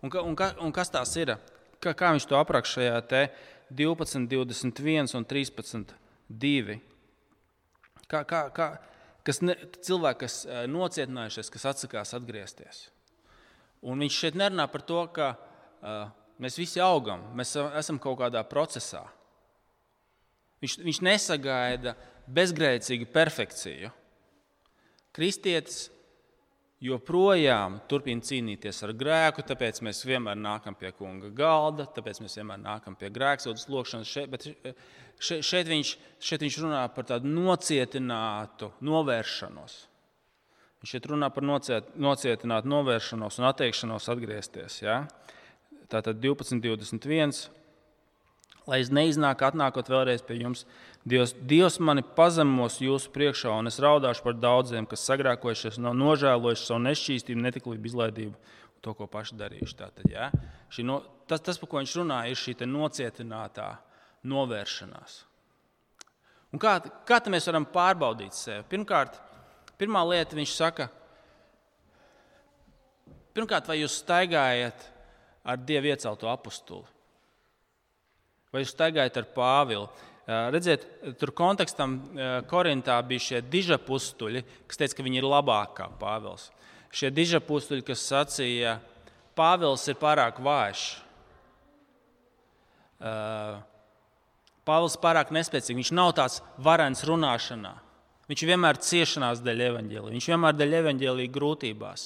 un, 0.00 0.08
ka, 0.08 0.22
un, 0.24 0.36
ka, 0.36 0.54
un 0.64 0.72
kas 0.72 0.92
tās 0.92 1.12
ir? 1.20 1.34
Kā, 1.80 1.92
kā 1.96 2.12
viņš 2.14 2.28
to 2.28 2.38
apraksta 2.40 2.80
šajā 2.80 3.26
12, 3.70 4.24
21 4.28 5.12
un 5.16 5.26
13, 5.28 5.92
2. 6.28 6.78
Kā, 8.10 8.22
kā, 8.24 8.40
kā, 8.56 8.70
kas 9.28 9.42
ne, 9.44 9.54
cilvēki, 9.84 10.20
kas 10.24 10.38
nocietinājušies, 10.72 11.52
kas 11.52 11.68
atsakās 11.74 12.16
atgriezties. 12.16 12.88
Un 13.84 14.00
viņš 14.02 14.16
šeit 14.24 14.40
nerunā 14.40 14.66
par 14.72 14.82
to, 14.84 15.04
ka 15.14 15.28
uh, 15.36 16.08
mēs 16.40 16.58
visi 16.58 16.82
augam, 16.82 17.22
mēs 17.36 17.54
esam 17.78 18.00
kaut 18.02 18.18
kādā 18.22 18.42
procesā. 18.48 19.04
Viņš, 20.60 20.76
viņš 20.84 21.00
nesagaida 21.06 21.94
bezgrēcīgu 22.30 23.08
perfekciju. 23.12 23.90
Kristietis 25.16 25.88
joprojām 26.80 27.78
turpina 27.88 28.24
cīnīties 28.24 28.80
ar 28.86 28.94
grēku, 28.96 29.44
tāpēc 29.46 29.82
mēs 29.84 30.00
vienmēr 30.08 30.38
nākam 30.40 30.76
pie 30.78 30.92
kunga 30.96 31.28
galda, 31.36 31.86
tāpēc 31.96 32.22
mēs 32.24 32.38
vienmēr 32.40 32.60
nākam 32.62 32.96
pie 32.96 33.10
grēksūdzes 33.12 33.68
lūkšanas. 33.72 34.12
Šeit, 34.14 34.48
šeit, 35.20 35.44
šeit, 35.44 35.68
viņš, 35.68 35.92
šeit 36.24 36.44
viņš 36.46 36.58
runā 36.64 36.84
par 36.94 37.08
tādu 37.10 37.28
nocietinātu 37.28 38.72
novēršanos. 38.86 39.76
Viņš 40.80 40.94
šeit 40.94 41.10
runā 41.10 41.28
par 41.32 41.44
nociet, 41.44 41.92
nocietinātu 42.00 42.70
novēršanos 42.72 43.36
un 43.40 43.50
atteikšanos 43.50 44.08
atgriezties. 44.14 44.80
Ja? 44.80 45.02
Tātad 45.90 46.20
12, 46.22 46.60
21 46.62 47.48
lai 48.70 48.80
es 48.84 48.90
neiznāku 48.92 49.46
atnākot 49.48 49.88
vēlreiz 49.90 50.22
pie 50.26 50.40
jums. 50.40 50.64
Dievs, 51.08 51.32
Dievs 51.48 51.78
mani 51.82 52.04
pazemos 52.16 52.78
jūsu 52.82 53.12
priekšā, 53.14 53.52
un 53.58 53.70
es 53.70 53.80
raudāšu 53.82 54.24
par 54.26 54.36
daudziem, 54.36 54.86
kas 54.88 55.06
sagrākojušies, 55.08 55.80
nav 55.82 55.96
nožēlojuši 55.98 56.66
savu 56.66 56.82
nešķīstību, 56.84 57.44
netiklību, 57.46 57.90
izlaidību, 57.90 58.36
to, 58.84 58.94
ko 58.96 59.08
paši 59.10 59.38
darījuši. 59.40 59.78
Tātad, 59.80 60.06
ja? 60.12 60.28
no, 60.86 61.00
tas, 61.30 61.42
tas, 61.46 61.58
par 61.60 61.72
ko 61.72 61.80
viņš 61.80 61.96
runā, 62.02 62.20
ir 62.28 62.38
šī 62.38 62.56
nocietinātā 62.68 63.72
novēršanās. 64.30 65.18
Un 66.50 66.60
kā, 66.60 66.76
kā 67.06 67.20
mēs 67.30 67.46
varam 67.48 67.66
pārbaudīt 67.70 68.34
sevi? 68.36 68.66
Pirmkārt, 68.72 69.20
pirmā 69.80 70.02
lieta, 70.10 70.36
viņš 70.36 70.54
saka, 70.54 70.88
pirmkārt, 73.36 73.70
vai 73.70 73.80
jūs 73.80 74.00
staigājat 74.02 74.88
ar 75.50 75.58
dievu 75.66 75.90
iecelto 75.90 76.30
apakstuli? 76.30 76.86
Vai 78.50 78.64
jūs 78.64 78.72
staigājat 78.74 79.18
ar 79.20 79.28
Pāvilu? 79.34 79.88
Redziet, 80.54 80.84
tur 81.18 81.32
kontekstam 81.34 81.96
Korintā 82.50 82.98
bija 83.06 83.22
šie 83.24 83.40
dižapustuļi, 83.50 84.44
kas 84.70 84.78
teica, 84.78 84.98
ka 84.98 85.06
viņi 85.06 85.18
ir 85.22 85.26
labāki 85.26 85.80
kā 85.80 85.88
Pāvils. 85.98 86.48
Šie 86.94 87.10
dižapustuļi, 87.14 87.86
kas 87.86 88.06
sacīja, 88.10 88.78
Pāvils 89.38 89.86
ir 89.90 89.98
pārāk 89.98 90.38
vājš. 90.42 90.84
Pāvils 94.66 94.96
ir 94.98 95.02
pārāk 95.02 95.30
nespēcīgs, 95.34 95.78
viņš 95.80 95.92
nav 95.96 96.12
tāds 96.18 96.40
varens 96.62 97.02
runāšanā. 97.08 97.72
Viņš 98.30 98.42
vienmēr 98.46 98.78
ir 98.78 98.86
ciešanās 98.86 99.40
dēļ 99.42 99.62
evaņģēlī, 99.70 100.12
viņš 100.14 100.26
vienmēr 100.30 100.54
ir 100.54 100.58
dēļ 100.60 100.74
evaņģēlī 100.84 101.24
grūtībās. 101.34 102.04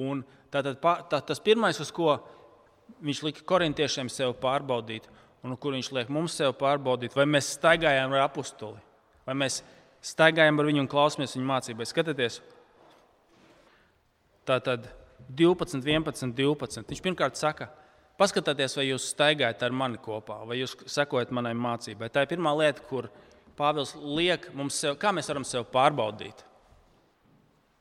Un 0.00 0.22
tātad, 0.52 0.78
tā, 0.80 1.18
tas 1.20 1.42
pirmais, 1.44 1.80
uz 1.82 1.90
ko 1.92 2.14
viņš 3.02 3.22
lika 3.26 3.44
korintiešiem 3.48 4.10
sev 4.12 4.34
pārbaudīt, 4.42 5.08
un 5.42 5.56
kur 5.56 5.76
viņš 5.76 5.92
liek 5.96 6.10
mums 6.12 6.36
sev 6.38 6.54
pārbaudīt, 6.58 7.16
vai 7.16 7.26
mēs 7.28 7.54
staigājam 7.56 8.14
ar 8.14 8.26
apakstuli, 8.26 8.80
vai 9.26 9.36
mēs 9.44 9.60
staigājam 10.02 10.58
ar 10.58 10.68
viņu 10.68 10.84
un 10.84 10.90
klausāmies 10.90 11.36
viņa 11.36 11.48
mācībai. 11.48 11.86
Skatieties, 11.88 12.40
tā 14.48 14.58
tad 14.62 14.88
12, 15.30 15.82
11, 15.86 16.34
12. 16.36 16.86
Viņš 16.90 17.02
pirmkārt 17.02 17.38
saka, 17.38 17.70
paskatieties, 18.20 18.76
vai 18.78 18.88
jūs 18.90 19.10
staigājat 19.14 19.62
ar 19.66 19.74
mani 19.74 20.00
kopā, 20.02 20.42
vai 20.46 20.60
jūs 20.60 20.76
sekojat 20.90 21.34
manai 21.34 21.54
mācībai. 21.58 22.10
Tā 22.12 22.24
ir 22.24 22.32
pirmā 22.34 22.54
lieta, 22.58 22.84
kur 22.88 23.10
Pāvils 23.52 23.92
liek 24.00 24.46
mums, 24.56 24.78
sev, 24.80 24.96
kā 24.96 25.10
mēs 25.12 25.28
varam 25.28 25.44
sevi 25.44 25.66
pārbaudīt. 25.74 26.40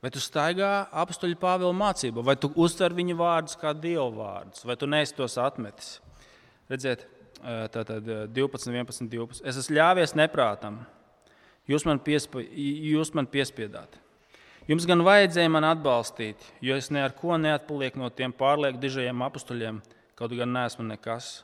Vai 0.02 0.10
tu 0.10 0.22
staigā 0.22 0.88
apstuļu 1.04 1.38
Pāvila 1.38 1.76
mācību, 1.78 2.24
vai 2.26 2.34
tu 2.40 2.50
uztver 2.58 2.96
viņa 2.98 3.16
vārdus 3.20 3.58
kā 3.62 3.74
dievu 3.78 4.10
vārdus, 4.18 4.66
vai 4.66 4.76
tu 4.80 4.90
neesi 4.90 5.14
tos 5.14 5.38
atmetis? 5.38 6.00
Redziet, 6.72 7.06
Tātad 7.42 8.06
12, 8.06 8.70
11, 8.70 9.10
12. 9.10 9.42
Es 9.50 9.58
esmu 9.58 9.80
ļāvies 9.80 10.14
neprātam. 10.18 10.82
Jūs 11.70 11.86
man, 11.88 12.02
piespa, 12.04 12.42
jūs 12.42 13.14
man 13.18 13.28
piespiedāt. 13.30 13.98
Jums 14.70 14.86
gan 14.86 15.02
vajadzēja 15.06 15.50
man 15.50 15.66
atbalstīt, 15.66 16.42
jo 16.62 16.76
es 16.78 16.92
ne 16.94 17.02
ar 17.02 17.16
ko 17.18 17.38
neatpalieku 17.42 17.98
no 17.98 18.12
tiem 18.14 18.34
pārlieku 18.38 18.78
dižajiem 18.82 19.24
apstuļiem, 19.26 19.80
kaut 20.18 20.36
gan 20.38 20.54
neesmu 20.54 20.86
nekas. 20.86 21.42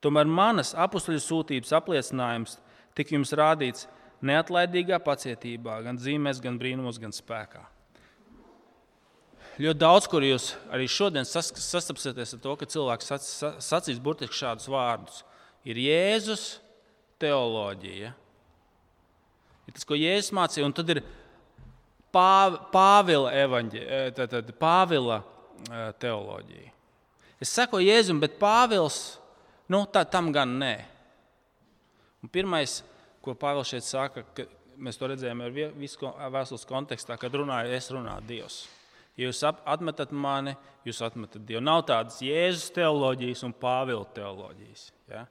Tomēr 0.00 0.30
manas 0.30 0.70
apstuļu 0.78 1.20
sūtības 1.24 1.74
apliecinājums 1.80 2.56
tika 2.94 3.16
jums 3.16 3.34
rādīts 3.34 3.88
neatlaidīgā 4.26 5.00
pacietībā, 5.04 5.80
gan 5.84 6.00
zīmēs, 6.00 6.42
gan 6.44 6.58
brīnumos, 6.60 7.00
gan 7.00 7.14
spēkā 7.14 7.64
ļoti 9.60 9.80
daudz, 9.80 10.08
kur 10.08 10.24
jūs 10.24 10.54
arī 10.72 10.86
šodien 10.90 11.26
sas, 11.28 11.50
sastapsieties 11.60 12.34
ar 12.36 12.42
to, 12.42 12.54
ka 12.56 12.68
cilvēks 12.70 13.10
sac, 13.10 13.26
sacīs 13.62 14.00
burtiski 14.02 14.38
šādus 14.38 14.68
vārdus. 14.70 15.22
Ir 15.68 15.80
Jēzus 15.80 16.44
teoloģija. 17.20 18.12
Ir 19.68 19.76
tas, 19.76 19.86
ko 19.86 19.98
Jēzus 19.98 20.32
mācīja, 20.36 20.66
un 20.66 20.76
tad 20.76 20.94
ir 20.94 21.02
Pāv, 22.10 22.56
Pāvila, 22.72 23.30
evaņģi, 23.44 23.82
tad, 24.16 24.32
tad 24.32 24.48
Pāvila 24.58 25.20
e, 25.20 25.82
teoloģija. 26.02 26.72
Es 27.40 27.52
saku 27.54 27.82
Jēzum, 27.84 28.18
bet 28.22 28.40
Pāvils 28.40 29.18
nu, 29.70 29.84
tā, 29.92 30.02
tam 30.08 30.32
gan 30.34 30.56
nē. 30.60 30.74
Un 32.24 32.32
pirmais, 32.32 32.80
ko 33.24 33.34
Pāvils 33.38 33.70
šeit 33.70 33.86
saka, 33.86 34.24
mēs 34.80 34.98
to 34.98 35.10
redzējām 35.10 35.44
ar 35.44 35.56
visu 35.76 36.12
vēstules 36.34 36.66
kontekstā, 36.68 37.16
kad 37.20 37.34
runāja, 37.36 37.72
es 37.76 37.90
runāju 37.92 38.26
Dievs. 38.28 38.60
Ja 39.18 39.28
jūs 39.28 39.42
atmetat 39.44 40.14
mani, 40.16 40.54
jūs 40.86 41.02
atmetat 41.04 41.42
Dievu. 41.44 41.60
Nav 41.64 41.82
tādas 41.88 42.20
Jēzus 42.24 42.70
teoloģijas 42.76 43.42
un 43.44 43.54
Pāvila 43.60 44.06
teoloģijas. 44.16 44.86
Ja? 45.10 45.26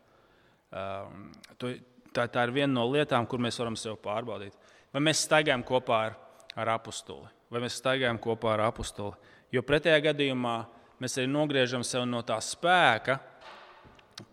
Um, 0.69 1.29
tā, 1.58 2.27
tā 2.27 2.46
ir 2.46 2.53
viena 2.53 2.74
no 2.75 2.86
lietām, 2.91 3.25
kur 3.29 3.41
mēs 3.41 3.58
varam 3.62 3.77
sev 3.79 3.98
pārbaudīt. 4.03 4.53
Vai 4.93 5.01
mēs 5.05 5.24
staigājam 5.25 5.63
kopā 5.65 6.01
ar, 6.10 6.17
ar 6.60 6.74
apakstuli, 6.75 7.29
vai 7.50 7.63
mēs 7.63 7.79
staigājam 7.81 8.19
kopā 8.22 8.53
ar 8.55 8.67
apakstuli. 8.67 9.17
Jo 9.53 9.63
pretējā 9.65 10.03
gadījumā 10.12 10.55
mēs 11.01 11.17
arī 11.17 11.29
nogriežam 11.31 11.86
sevi 11.86 12.05
no 12.10 12.22
tā 12.25 12.38
spēka, 12.43 13.17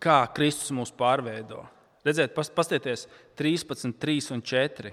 kā 0.02 0.18
Kristus 0.36 0.75
mūs 0.76 0.92
pārveido. 0.96 1.62
Redziet, 2.06 2.34
pastieties 2.34 3.06
13, 3.38 3.96
3 3.98 4.30
un 4.36 4.42
4. 4.46 4.92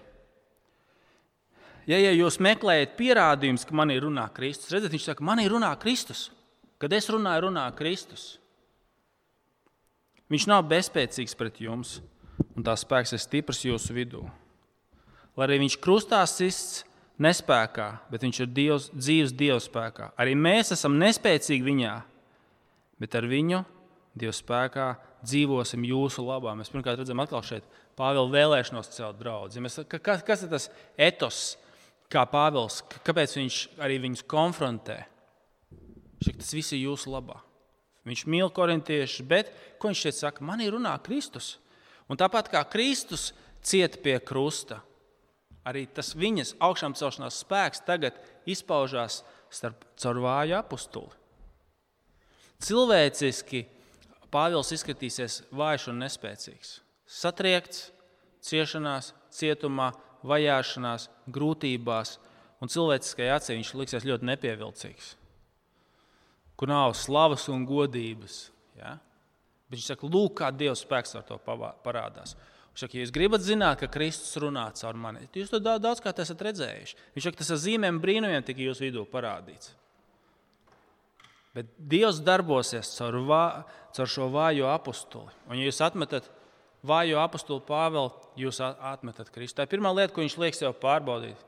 Ja, 1.86 1.98
ja 2.00 2.13
jūs 2.15 2.39
meklējat 2.41 2.96
pierādījumus, 2.98 3.65
ka 3.67 3.75
man 3.75 3.91
ir 3.93 4.05
runā 4.05 4.24
Kristus, 4.34 4.72
redziet, 4.72 4.93
viņš 4.96 5.10
saka, 5.12 5.25
man 5.27 5.41
ir 5.43 5.51
runā 5.53 5.70
Kristus. 5.82 6.29
Kad 6.82 6.96
es 6.96 7.10
runāju, 7.12 7.46
runā 7.50 7.67
Kristus. 7.77 8.38
Viņš 10.32 10.48
nav 10.50 10.63
bezspēcīgs 10.72 11.36
pret 11.38 11.60
jums, 11.62 12.00
un 12.55 12.65
tā 12.65 12.74
spēks 12.79 13.13
ir 13.13 13.22
stiprs 13.22 13.62
jūsu 13.67 13.93
vidū. 13.93 14.24
Lai 15.38 15.48
arī 15.48 15.60
viņš 15.63 15.77
krustā 15.84 16.24
sists 16.29 16.82
nespējā, 17.22 17.88
bet 18.10 18.25
viņš 18.25 18.39
ir 18.41 18.51
dievs, 18.58 18.89
dzīves 18.96 19.36
Dieva 19.38 19.60
spēkā. 19.62 20.12
Arī 20.17 20.34
mēs 20.39 20.74
esam 20.74 20.98
nespēcīgi 21.01 21.65
viņā, 21.67 21.93
bet 23.01 23.17
ar 23.20 23.27
viņu 23.29 23.63
Dieva 24.17 24.34
spēkā 24.34 24.88
dzīvosim 25.24 25.86
jūsu 25.88 26.25
labā. 26.25 26.53
Mēs 26.58 26.72
pirmkārt 26.74 27.01
redzam, 27.01 27.22
atkal 27.24 27.44
šeit 27.46 27.68
Pāvila 27.98 28.30
vēlēšanos 28.34 28.92
celt 28.96 29.20
draugu. 29.20 29.62
Mēs, 29.63 29.80
kas, 29.89 30.24
kas 30.25 30.46
ir 30.46 30.51
tas 30.51 30.70
etos, 30.98 31.42
kā 32.12 32.25
Pāvils, 32.30 32.82
kāpēc 33.06 33.38
viņš 33.39 33.60
arī 33.84 34.00
viņus 34.03 34.25
konfrontē? 34.30 35.03
Šik, 36.24 36.39
tas 36.39 36.53
viss 36.56 36.75
ir 36.75 36.86
jūsu 36.86 37.12
labā. 37.13 37.39
Viņš 38.08 38.25
mīl 38.27 38.50
korintiešus, 38.51 39.24
bet 39.27 39.51
ko 39.80 39.92
viņš 39.92 40.01
šeit 40.08 40.20
saka? 40.20 40.44
Man 40.44 40.63
ir 40.63 40.75
runā 40.75 40.96
Kristus. 41.06 41.58
Un 42.12 42.20
tāpat 42.20 42.50
kā 42.51 42.63
Kristus 42.68 43.32
cieta 43.63 44.00
pie 44.03 44.18
krusta, 44.20 44.82
arī 45.63 45.86
tas 45.88 46.12
viņas 46.20 46.58
augšām 46.63 46.96
celšanās 47.00 47.39
spēks 47.46 47.84
tagad 47.88 48.18
izpaužās 48.50 49.22
starp 49.53 49.86
caur 50.00 50.20
vāju 50.24 50.58
apustuli. 50.60 51.13
Cilvēciski 52.63 53.63
Pāvils 54.34 54.72
izskatīsies 54.74 55.44
vājš 55.54 55.92
un 55.92 56.00
nespēcīgs, 56.02 56.78
satriekts, 57.06 57.92
ciešanās, 58.44 59.12
cietumā, 59.34 59.92
vajāšanās, 60.25 61.10
grūtībās, 61.34 62.18
un 62.63 62.72
cilvēciskai 62.72 63.30
acī 63.34 63.58
viņš 63.58 63.74
liksies 63.78 64.08
ļoti 64.08 64.30
nepievilcīgs, 64.32 65.12
kur 66.58 66.72
nav 66.72 66.96
slavas 66.98 67.46
un 67.52 67.68
godības. 67.68 68.48
Ja? 68.80 68.96
Bet 69.70 69.78
viņš 69.78 69.92
saka, 69.92 70.10
lūk, 70.10 70.40
kā 70.40 70.50
Dieva 70.56 70.75
spēks 70.78 71.16
ar 71.20 71.28
to 71.28 71.38
parādās. 71.44 72.36
Viņš 72.74 72.84
saka, 72.86 72.98
ja 72.98 73.06
jūs 73.06 73.13
gribat 73.13 73.46
zināt, 73.46 73.84
ka 73.84 73.92
Kristus 73.92 74.34
runā 74.42 74.66
caur 74.80 74.98
mani, 74.98 75.28
tad 75.28 75.44
jūs 75.44 75.54
to 75.54 75.62
daudz, 75.62 75.84
daudz 75.84 76.02
kā 76.02 76.13
esat 76.24 76.42
redzējuši. 76.48 77.00
Viņš 77.13 77.30
saka, 77.30 77.42
tas 77.44 77.54
ar 77.54 77.62
zīmēm 77.62 78.02
brīnumiem 78.02 78.46
tika 78.48 78.66
jūsu 78.66 78.88
vidū 78.88 79.06
parādīts. 79.12 79.75
Bet 81.53 81.69
Dievs 81.77 82.22
darbosies 82.25 82.95
caur, 82.98 83.19
vā, 83.29 83.43
caur 83.93 84.10
šo 84.10 84.29
vājo 84.33 84.69
apakstuli. 84.74 85.29
Un, 85.50 85.60
ja 85.60 85.67
jūs 85.67 85.83
atmetat 85.86 86.29
vājo 86.86 87.19
apakstuli 87.22 87.62
Pāvelu, 87.67 88.10
jūs 88.41 88.60
atmetat 88.63 89.29
Kristu. 89.33 89.60
Tā 89.60 89.67
ir 89.67 89.74
pirmā 89.75 89.93
lieta, 89.93 90.13
ko 90.15 90.24
viņš 90.24 90.38
liek 90.41 90.57
sev 90.57 90.74
pārbaudīt. 90.81 91.39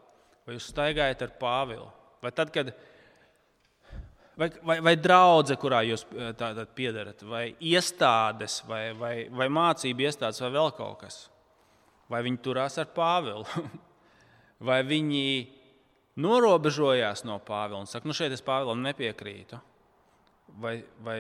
Vai 0.46 0.60
jūs 0.60 0.70
staigājat 0.70 1.26
ar 1.26 1.34
Pāvilu? 1.42 1.90
Vai 2.22 2.32
tad, 2.38 2.54
kad 2.54 2.70
vai, 4.38 4.52
vai, 4.62 4.78
vai 4.86 4.96
draudzene, 5.00 5.60
kurā 5.62 5.82
jūs 5.90 6.06
eh, 6.14 6.62
piedarat, 6.78 7.26
vai 7.26 7.48
iestādes, 7.58 8.62
vai, 8.70 8.84
vai, 8.98 9.14
vai 9.34 9.50
mācību 9.50 10.06
iestādes, 10.06 10.42
vai 10.46 10.54
vēl 10.54 10.74
kaut 10.78 11.00
kas? 11.02 11.20
Vai 12.14 12.22
viņi 12.26 12.44
turās 12.46 12.78
ar 12.78 12.94
Pāvilu? 12.94 13.46
vai 14.70 14.84
viņi 14.86 15.28
norobežojās 16.22 17.26
no 17.26 17.42
Pāvila 17.44 17.82
un 17.82 17.90
saka, 17.90 18.08
nu 18.08 18.14
šeit 18.14 18.38
es 18.38 18.46
Pāvilam 18.46 18.86
nepiekrītu? 18.86 19.60
Vai, 20.62 20.80
vai 21.04 21.20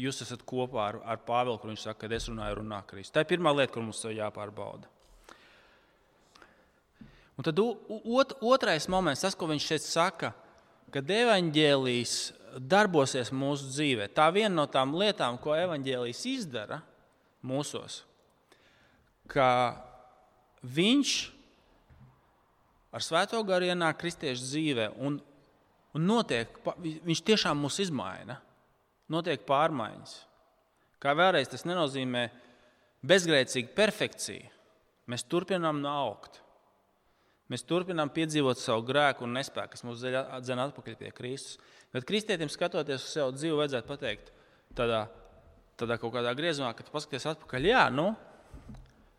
jūs 0.00 0.22
esat 0.24 0.42
kopā 0.48 0.88
ar, 0.90 0.98
ar 1.04 1.20
Pāvilu, 1.26 1.58
kur 1.60 1.72
viņš 1.72 1.86
saka, 1.86 2.06
ka 2.06 2.16
es 2.16 2.28
runāju, 2.30 2.60
runā 2.60 2.82
Kristus. 2.88 3.14
Tā 3.14 3.24
ir 3.24 3.30
pirmā 3.34 3.52
lieta, 3.54 3.72
kur 3.74 3.84
mums 3.84 4.02
jāpārbauda. 4.06 4.90
Un 7.38 7.46
tad 7.46 7.58
ot, 7.58 8.36
otrais 8.44 8.88
moments, 8.92 9.22
tas, 9.24 9.36
ko 9.38 9.48
viņš 9.50 9.66
šeit 9.66 9.84
saka, 9.86 10.32
kad 10.92 11.08
evaņģēlijs 11.10 12.16
darbosies 12.68 13.32
mūsu 13.32 13.70
dzīvē. 13.72 14.10
Tā 14.12 14.28
viena 14.34 14.52
no 14.54 14.66
tām 14.70 14.92
lietām, 15.00 15.38
ko 15.40 15.56
evaņģēlijs 15.56 16.24
izdara 16.34 16.82
mūsos, 17.48 18.02
ka 19.32 19.48
viņš 20.62 21.14
ar 22.92 23.04
svēto 23.04 23.40
garu 23.48 23.70
ienāk 23.72 23.96
kristiešu 24.02 24.44
dzīvē 24.44 24.90
un, 25.00 25.16
un 25.96 26.04
notiek, 26.06 26.52
viņš 26.78 27.24
tiešām 27.32 27.64
mūs 27.64 27.80
izmaina 27.86 28.36
notiek 29.12 29.44
pārmaiņas. 29.48 30.14
Kā 31.02 31.14
vēlreiz, 31.18 31.50
tas 31.50 31.66
nenozīmē 31.68 32.28
bezgrēcīgu 33.06 33.74
perfekciju. 33.76 34.48
Mēs 35.10 35.26
turpinām 35.26 35.82
augt. 35.90 36.38
Mēs 37.50 37.66
turpinām 37.68 38.08
piedzīvot 38.14 38.60
savu 38.60 38.84
grēku 38.88 39.26
un 39.26 39.34
nespēku, 39.36 39.74
kas 39.74 39.82
mūs 39.84 40.00
dzen 40.00 40.62
atpakaļ 40.62 40.94
pie 41.00 41.10
Kristus. 41.12 41.58
Bet 41.92 42.06
kristietim 42.08 42.48
skatoties 42.48 43.02
uz 43.02 43.16
savu 43.18 43.34
dzīvi, 43.36 43.58
vajadzētu 43.58 43.90
pateikt, 43.90 44.30
tādā, 44.78 45.02
tādā 45.80 45.98
kaut 46.00 46.14
kādā 46.14 46.32
griezumā, 46.38 46.70
kad 46.78 46.88
paskaties 46.94 47.28
atpakaļ, 47.34 47.68
jā, 47.68 47.82
nu, 47.92 48.06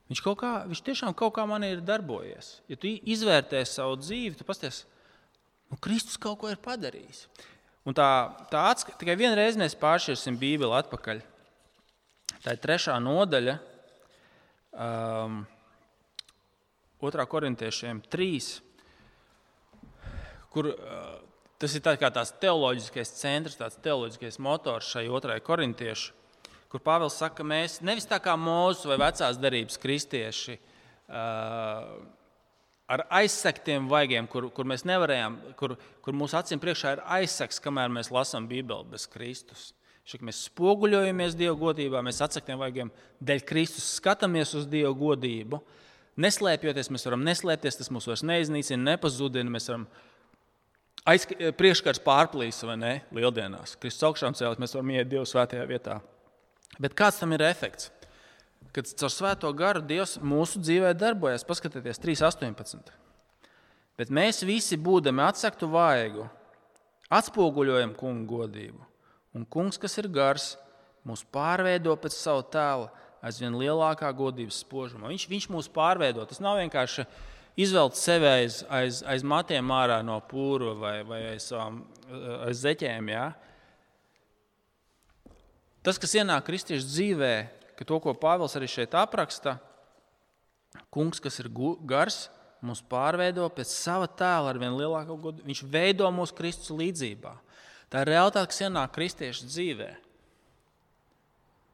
viņš, 0.09 0.23
kā, 0.39 0.53
viņš 0.71 0.81
tiešām 0.87 1.13
kaut 1.19 1.35
kā 1.35 1.45
man 1.49 1.67
ir 1.67 1.83
darbojies. 1.85 2.55
Ja 2.71 2.79
tu 2.79 2.89
izvērtē 2.89 3.61
savu 3.69 3.99
dzīvi, 4.01 4.39
tu 4.39 4.47
pasties, 4.47 4.81
nu, 5.69 5.77
Kristus 5.83 6.17
kaut 6.17 6.39
ko 6.41 6.49
ir 6.49 6.57
padarījis. 6.63 7.27
Un 7.83 7.95
tā, 7.97 8.07
tā 8.47 8.61
atska, 8.71 8.95
tikai 8.95 9.17
vienreiz 9.19 9.57
mēs 9.59 9.75
pāršķirsim 9.79 10.37
Bībeli 10.39 10.71
atpakaļ. 10.77 11.19
Tā 12.43 12.55
ir 12.55 12.61
trešā 12.63 12.95
nodaļa, 13.03 13.57
um, 14.71 15.41
2. 17.03 17.25
korintiešiem 17.27 17.99
3, 18.07 18.29
kur 20.55 20.71
uh, 20.71 21.11
tas 21.59 21.75
ir 21.75 21.83
tā 21.83 21.97
tāds 21.99 22.31
teoloģiskais 22.39 23.13
centrs, 23.19 23.59
tāds 23.59 23.79
teoloģiskais 23.83 24.39
motors 24.39 24.87
šai 24.95 25.09
otrajai 25.11 25.43
korintiešu, 25.43 26.15
kur 26.71 26.83
Pāvils 26.83 27.19
saka, 27.19 27.41
ka 27.41 27.47
mēs 27.47 27.81
nevis 27.83 28.07
tā 28.07 28.21
kā 28.23 28.37
mūsu 28.39 28.93
vai 28.93 29.01
vecās 29.03 29.39
derības 29.43 29.79
kristieši. 29.83 30.55
Uh, 31.11 31.99
ar 32.93 33.05
aizsektiem 33.21 33.87
vaigiem, 33.91 34.27
kur, 34.29 34.49
kur 34.55 34.67
mēs 34.69 34.85
nevarējām, 34.87 35.37
kur, 35.59 35.75
kur 36.03 36.17
mūsu 36.17 36.37
acīm 36.39 36.61
priekšā 36.61 36.95
ir 36.95 37.03
aizsegts, 37.19 37.61
kamēr 37.63 37.91
mēs 37.93 38.11
lasām 38.13 38.47
Bībeli 38.49 38.93
bez 38.93 39.07
Kristus. 39.11 39.71
Šik 40.07 40.25
mēs 40.27 40.41
spoguļojamies 40.49 41.37
Dieva 41.39 41.55
godībā, 41.55 42.01
mēs 42.03 42.19
atsaktiem 42.25 42.59
vaigiem 42.59 42.91
dēļ 43.23 43.45
Kristus 43.47 43.87
skatāmies 44.01 44.51
uz 44.59 44.67
Dieva 44.67 44.91
godību. 44.99 45.61
Neslēpjoties, 46.19 46.91
mēs 46.93 47.07
varam 47.07 47.23
neslēpties, 47.25 47.79
tas 47.79 47.89
mūs 47.93 48.09
vairs 48.09 48.25
neiznīcina, 48.27 48.83
nepazudina. 48.91 49.49
Mēs 49.53 49.69
varam 49.71 49.87
aiz, 51.09 51.25
priekškars 51.57 52.03
pārplīst 52.03 52.67
vai 52.67 52.75
ne 52.81 52.93
lieldienās. 53.15 53.77
Kristus 53.79 54.09
augšām 54.09 54.35
cēlās, 54.37 54.59
mēs 54.61 54.75
varam 54.75 54.91
iet 54.93 55.09
Dieva 55.09 55.25
svētajā 55.29 55.65
vietā. 55.71 56.01
Bet 56.83 56.97
kāds 56.99 57.21
tam 57.21 57.33
ir 57.33 57.45
efekts? 57.47 57.89
Kad 58.73 58.89
caur 58.99 59.13
svēto 59.13 59.51
garu 59.55 59.83
Dievs 59.85 60.17
mūsu 60.21 60.61
dzīvē 60.63 60.93
darbojas. 60.97 61.45
Paskatieties, 61.45 62.01
3.18. 62.01 62.93
Bet 63.99 64.09
mēs 64.09 64.41
visi, 64.45 64.79
būdami 64.81 65.21
atsaktu 65.27 65.69
vaigu, 65.69 66.25
atspoguļojam 67.13 67.93
kungu 67.97 68.39
godību. 68.39 68.81
Un 69.37 69.45
kungs, 69.49 69.77
kas 69.81 69.97
ir 70.01 70.09
gars, 70.13 70.53
mūs 71.05 71.21
pārveido 71.33 71.93
pēc 72.01 72.15
savu 72.17 72.45
tēlu 72.53 72.89
aizvien 73.23 73.55
lielākā 73.57 74.09
godības 74.17 74.63
spožumā. 74.65 75.11
Viņš, 75.11 75.27
viņš 75.31 75.47
mūs 75.53 75.69
pārveido. 75.73 76.25
Tas 76.27 76.41
nav 76.43 76.57
vienkārši 76.59 77.05
izvelt 77.59 77.97
sevi 77.99 78.27
aiz, 78.27 78.61
aiz, 78.73 79.01
aiz 79.07 79.23
matiem 79.25 79.71
ārā 79.73 80.01
no 80.05 80.17
pūra 80.29 80.73
vai, 80.77 80.95
vai 81.07 81.21
aiz, 81.33 81.47
savām, 81.51 81.83
aiz 82.47 82.63
zeķēm. 82.65 83.11
Ja? 83.13 83.27
Tas, 85.85 85.99
kas 86.01 86.15
ienāk 86.17 86.45
kristiešu 86.47 86.87
dzīvē, 86.89 87.33
ka 87.77 87.87
to, 87.87 87.99
ko 88.03 88.13
Pāvils 88.17 88.55
arī 88.57 88.69
šeit 88.69 88.95
apraksta, 88.97 89.57
kungs, 90.93 91.21
kas 91.21 91.39
ir 91.41 91.49
gars, 91.87 92.27
mūs 92.63 92.81
pārveido 92.89 93.45
pēc 93.53 93.71
sava 93.71 94.07
tēla 94.07 94.53
ar 94.53 94.59
vien 94.61 94.75
lielāku 94.77 95.17
godu. 95.19 95.43
Viņš 95.45 95.63
veido 95.67 96.07
mūsu 96.15 96.35
Kristus 96.37 96.71
līdzjūtībā. 96.71 97.33
Tā 97.91 98.01
ir 98.01 98.13
realitāte, 98.13 98.49
kas 98.49 98.63
ienāk 98.63 98.93
kristiešu 98.95 99.49
dzīvē. 99.49 99.89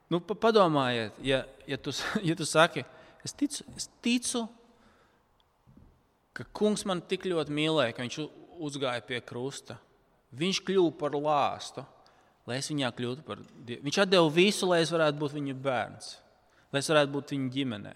Nu, 0.09 0.19
padomājiet, 0.19 1.19
ja, 1.21 1.43
ja, 1.69 1.77
tu, 1.77 1.93
ja 2.29 2.35
tu 2.35 2.47
saki, 2.49 2.83
es 3.23 3.35
ticu, 3.37 3.65
es 3.77 3.85
ticu, 4.03 4.47
ka 6.33 6.47
kungs 6.55 6.85
man 6.89 7.03
tik 7.05 7.27
ļoti 7.29 7.53
mīlēja, 7.53 7.93
ka 7.95 8.07
viņš 8.07 8.19
uzgāja 8.59 9.05
pie 9.05 9.21
krusta. 9.23 9.77
Viņš 10.39 10.61
kļuva 10.65 10.91
par 10.97 11.15
lāstu 11.17 11.85
lai 12.49 12.59
es 12.59 12.69
viņā 12.71 12.91
kļūtu 12.97 13.25
par 13.27 13.41
Dievu. 13.65 13.85
Viņš 13.85 14.03
deva 14.09 14.29
visu, 14.33 14.67
lai 14.69 14.81
es 14.83 14.93
varētu 14.93 15.21
būt 15.21 15.35
viņa 15.37 15.57
bērns, 15.63 16.13
lai 16.73 16.83
es 16.83 16.91
varētu 16.91 17.13
būt 17.15 17.33
viņa 17.35 17.51
ģimenē. 17.55 17.95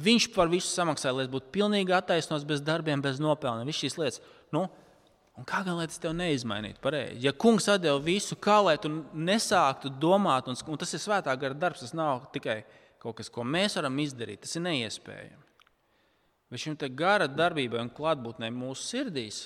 Viņš 0.00 0.28
par 0.32 0.48
visu 0.48 0.70
samaksāja, 0.70 1.16
lai 1.16 1.26
es 1.26 1.32
būtu 1.32 1.50
pilnīgi 1.52 1.92
attaisnots, 1.92 2.46
bez 2.46 2.62
darbiem, 2.62 3.02
bez 3.02 3.18
nopelniem. 3.20 3.68
Visas 3.68 3.82
šīs 3.82 3.98
lietas. 3.98 4.20
Nu, 4.54 4.64
un 5.36 5.46
kā 5.48 5.64
gan 5.66 5.76
lai 5.80 5.88
tas 5.90 5.98
tev 6.00 6.14
neizmainītu 6.16 6.80
pareizi? 6.82 7.18
Ja 7.26 7.34
kungs 7.34 7.66
deva 7.82 7.98
visu, 8.02 8.38
kā 8.38 8.60
lai 8.64 8.76
tu 8.80 8.92
nesāktu 9.12 9.90
domāt, 10.00 10.48
un, 10.48 10.56
un 10.56 10.80
tas 10.80 10.94
ir 10.94 11.02
svētā 11.02 11.34
gara 11.36 11.58
darbs, 11.58 11.82
tas 11.82 11.96
nav 11.96 12.30
tikai 12.34 12.62
kaut 13.02 13.18
kas, 13.18 13.32
ko 13.32 13.44
mēs 13.44 13.78
varam 13.80 13.98
izdarīt, 14.02 14.44
tas 14.44 14.54
ir 14.56 14.64
neiespējami. 14.68 15.46
Bet 16.50 16.62
šim 16.62 16.76
gara 16.98 17.28
darbībai 17.30 17.78
un 17.84 17.92
klātbūtnē 17.94 18.50
mūsu 18.50 18.82
sirdīs 18.82 19.44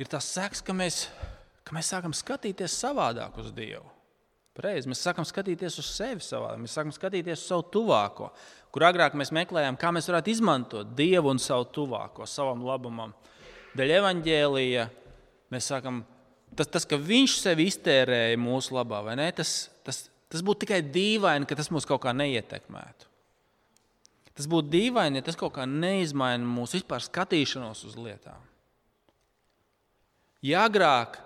ir 0.00 0.08
tas 0.08 0.24
seks, 0.24 0.62
ka 0.64 0.72
mēs, 0.72 1.06
ka 1.68 1.76
mēs 1.76 1.92
sākam 1.92 2.16
skatīties 2.16 2.80
savādāk 2.80 3.36
uz 3.42 3.52
Dievu. 3.52 3.84
Pareizi. 4.58 4.90
Mēs 4.90 5.04
sākam 5.04 5.26
skatīties 5.28 5.76
uz 5.78 5.88
sevi 5.94 6.24
savādāk, 6.24 6.58
mēs 6.64 6.72
sākam 6.74 6.90
skatīties 6.94 7.38
uz 7.38 7.46
savu 7.46 7.66
tuvāko, 7.76 8.32
kur 8.74 8.88
agrāk 8.88 9.14
mēs 9.18 9.30
meklējām, 9.36 9.76
kā 9.78 9.92
mēs 9.94 10.08
varētu 10.10 10.32
izmantot 10.32 10.96
Dievu 10.98 11.30
un 11.30 11.38
savu 11.42 11.68
tuvāko 11.76 12.26
savam 12.26 12.64
labumam. 12.66 13.12
Dēļ 13.78 13.92
evaņģēlīja 14.00 14.88
mēs 15.54 15.68
sākam, 15.70 16.00
tas, 16.58 16.72
tas, 16.72 16.88
ka 16.88 16.98
Viņš 16.98 17.36
sevi 17.44 17.68
iztērēja 17.70 18.40
mūsu 18.40 18.74
labā, 18.74 19.04
vai 19.06 19.14
ne? 19.20 19.28
Tas, 19.36 19.68
tas, 19.86 20.08
tas 20.32 20.42
būtu 20.42 20.64
tikai 20.64 20.80
dīvaini, 20.82 21.46
ka 21.46 21.60
tas 21.60 21.70
mūs 21.70 21.86
kaut 21.86 22.02
kā 22.02 22.16
neietekmētu. 22.16 23.06
Tas 24.38 24.50
būtu 24.50 24.70
dīvaini, 24.74 25.20
ja 25.20 25.28
tas 25.28 25.38
kaut 25.38 25.54
kā 25.54 25.68
neizmaina 25.70 26.46
mūsu 26.46 26.80
vispār 26.80 27.02
skatīšanos 27.02 27.84
uz 27.86 27.94
lietām. 27.98 28.42
Ja 30.46 30.66
agrāk 30.66 31.18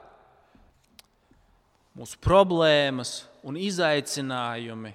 mūsu 1.99 2.19
problēmas 2.23 3.23
un 3.45 3.59
izaicinājumi 3.61 4.95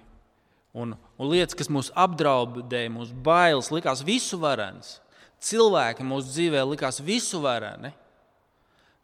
un, 0.77 0.93
un 1.17 1.31
lietas, 1.31 1.57
kas 1.57 1.69
mūs 1.73 1.91
apdraudēja, 1.97 2.93
mūsu 2.93 3.15
bailes, 3.25 3.71
likās 3.73 4.03
visuvarenas, 4.05 4.97
cilvēki 5.43 6.05
mūsu 6.05 6.31
dzīvē 6.33 6.63
likās 6.67 7.01
visuvareni, 7.03 7.93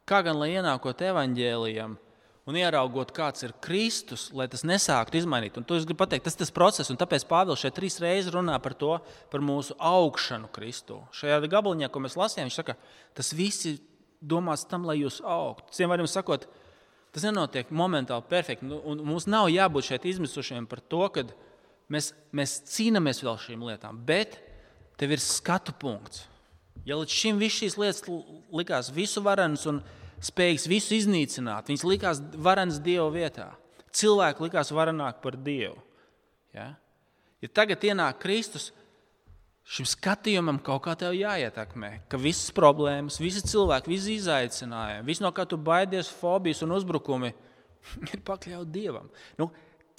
kā 0.09 0.21
gan 0.25 0.39
lai 0.39 0.53
ienākot 0.57 1.01
evaņģēlijam, 1.09 1.95
un 2.49 2.57
ieraugot, 2.59 3.13
kāds 3.15 3.45
ir 3.45 3.53
Kristus, 3.63 4.27
lai 4.35 4.49
tas 4.51 4.65
nesāktu 4.67 5.15
izmainīt. 5.21 5.55
Un 5.57 5.65
to 5.67 5.77
es 5.79 5.85
gribu 5.87 6.01
pateikt, 6.01 6.25
tas 6.27 6.35
ir 6.35 6.43
tas 6.43 6.51
process, 6.53 6.91
un 6.91 6.99
tāpēc 6.99 7.23
Pāvils 7.29 7.63
šeit 7.63 7.77
trīs 7.77 8.01
reizes 8.03 8.33
runā 8.35 8.57
par 8.63 8.75
to, 8.75 8.97
par 9.31 9.43
mūsu 9.45 9.77
augšanu 9.79 10.51
Kristū. 10.53 10.99
Šajā 11.15 11.39
gabaliņā, 11.47 11.87
ko 11.93 12.03
mēs 12.03 12.19
lasījām, 12.19 12.49
viņš 12.49 12.59
saka, 12.59 12.75
tas 13.15 13.31
viss 13.37 13.69
ir 13.69 13.79
domāts 14.19 14.67
tam, 14.67 14.83
lai 14.87 14.99
jūs 14.99 15.21
augtu. 15.23 15.71
Citiem 15.71 15.93
vārdiem 15.93 16.11
sakot, 16.11 16.49
tas 17.13 17.25
nenotiek 17.27 17.71
momentāli 17.73 18.25
perfekti. 18.29 18.67
Nu, 18.67 18.81
un 18.89 19.03
mums 19.05 19.27
nav 19.29 19.49
jābūt 19.53 19.91
šeit 19.91 20.07
izmisušiem 20.09 20.67
par 20.69 20.81
to, 20.81 21.05
ka 21.13 21.25
mēs, 21.93 22.11
mēs 22.35 22.59
cīnāmies 22.73 23.21
vēl 23.23 23.39
šīm 23.45 23.65
lietām, 23.69 23.99
bet 24.07 24.39
tev 24.99 25.13
ir 25.13 25.21
skatu 25.21 25.75
punkts. 25.77 26.25
Ja 26.87 26.97
līdz 26.99 27.15
šim 27.15 27.39
viss 27.39 27.61
šīs 27.61 27.77
lietas 27.79 28.03
likās 28.51 28.89
visu 28.91 29.21
varenas 29.23 29.63
un 29.69 29.79
spējīgs 30.23 30.67
visu 30.71 30.97
iznīcināt. 30.97 31.69
Viņas 31.69 31.85
likās 31.87 32.21
varenas 32.33 32.81
Dieva 32.83 33.07
vietā. 33.13 33.51
Cilvēki 33.93 34.47
likās 34.47 34.71
varenāk 34.73 35.21
par 35.23 35.37
Dievu. 35.37 35.77
Ja? 36.55 36.73
ja 37.41 37.49
tagad 37.53 37.83
ienāk 37.85 38.19
Kristus, 38.23 38.71
šim 39.63 39.87
skatījumam 39.87 40.59
kaut 40.63 40.83
kā 40.87 40.95
tev 40.99 41.15
jāietekmē, 41.17 41.91
ka 42.11 42.19
visas 42.19 42.51
problēmas, 42.55 43.21
visi 43.23 43.43
cilvēki, 43.47 43.93
visi 43.93 44.17
izaicinājumi, 44.19 45.07
viss 45.07 45.23
no 45.23 45.31
kā 45.35 45.47
tu 45.49 45.57
baidies, 45.57 46.11
fobijas 46.19 46.63
un 46.65 46.75
uzbrukumi 46.75 47.33
ir 48.11 48.25
pakļauti 48.25 48.73
Dievam. 48.75 49.07
Nu, 49.39 49.49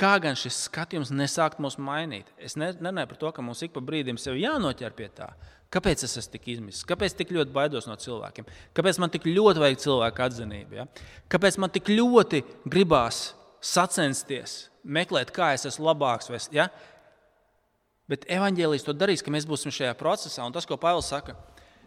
kā 0.00 0.14
gan 0.22 0.36
šis 0.38 0.66
skatījums 0.68 1.14
nesākt 1.14 1.62
mūs 1.62 1.78
mainīt? 1.80 2.28
Es 2.36 2.58
nerunāju 2.60 3.12
par 3.14 3.20
to, 3.22 3.34
ka 3.34 3.44
mums 3.44 3.64
ik 3.64 3.74
pa 3.74 3.84
brīdim 3.84 4.20
sev 4.20 4.36
jānoķer 4.40 4.96
pie 4.98 5.10
tā, 5.16 5.32
Kāpēc 5.74 6.04
es 6.06 6.12
esmu 6.20 6.36
tik 6.36 6.44
izmisis? 6.52 6.84
Kāpēc 6.86 7.16
tik 7.18 7.32
ļoti 7.34 7.50
baidos 7.54 7.88
no 7.90 7.96
cilvēkiem? 7.98 8.46
Kāpēc 8.76 9.00
man 9.02 9.10
tik 9.10 9.24
ļoti 9.26 9.62
vajag 9.62 9.80
cilvēku 9.82 10.22
atzinību? 10.28 10.76
Ja? 10.78 10.84
Kāpēc 11.32 11.58
man 11.58 11.72
tik 11.74 11.90
ļoti 11.90 12.44
gribās 12.70 13.32
sacensties, 13.64 14.68
meklēt, 14.84 15.32
kā 15.34 15.50
es 15.56 15.66
esmu 15.66 15.88
labāks? 15.88 16.30
Ja? 16.54 16.68
Bet 18.10 18.26
evanģēlijas 18.28 18.84
to 18.84 18.92
darīs, 18.96 19.22
ka 19.24 19.32
mēs 19.32 19.46
būsim 19.48 19.72
šajā 19.72 19.94
procesā. 19.96 20.44
Un 20.44 20.52
tas, 20.52 20.66
ko 20.68 20.76
Pāvils 20.80 21.08
saka, 21.08 21.36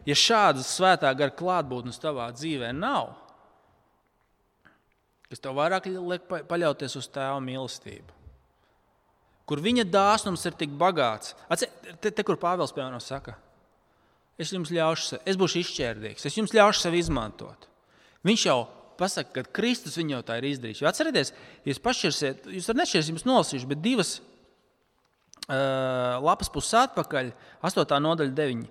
ja 0.07 0.17
šādas 0.17 0.69
svētā 0.73 1.11
gara 1.17 1.33
klātbūtnes 1.33 2.01
tavā 2.01 2.29
dzīvē 2.33 2.71
nav, 2.73 3.13
kas 5.29 5.43
tev 5.43 5.57
vairāk 5.59 5.89
liek 5.91 6.29
paļauties 6.49 6.97
uz 6.97 7.09
tēva 7.13 7.37
mīlestību, 7.43 8.15
kur 9.47 9.61
viņa 9.63 9.85
dāsnums 9.91 10.45
ir 10.47 10.55
tik 10.57 10.73
bagāts. 10.79 11.35
Atce, 11.51 11.69
te, 12.01 12.09
te, 12.09 12.25
kur 12.25 12.39
Pāvils 12.41 12.73
piemēram 12.73 13.03
saka, 13.03 13.35
es 14.41 14.53
jums 14.55 14.73
ļaušu, 14.73 15.21
es 15.21 15.37
būšu 15.37 15.61
izšķērdīgs, 15.61 16.25
es 16.25 16.39
jums 16.39 16.55
ļaušu 16.55 16.81
sevi 16.87 17.03
izmantot. 17.03 17.69
Viņš 18.25 18.47
jau 18.47 18.63
pasaka, 18.97 19.43
ka 19.43 19.59
Kristus 19.59 19.99
viņu 19.99 20.23
tā 20.25 20.39
ir 20.39 20.49
izdarījis. 20.49 20.81
Jo 20.81 20.89
atcerieties, 20.89 21.31
ja 21.61 21.71
jūs 21.71 21.83
pašķirsiet, 21.83 22.49
jūs 22.57 22.67
varat 22.71 22.81
nešķirt, 22.81 23.11
jums 23.13 23.27
nolasīšu, 23.27 23.69
bet 23.69 23.83
divas 23.83 24.17
lapas 25.47 26.51
puses 26.51 26.75
atpakaļ, 26.75 27.31
8. 27.63 27.99
nodaļa, 28.03 28.33
9. 28.35 28.67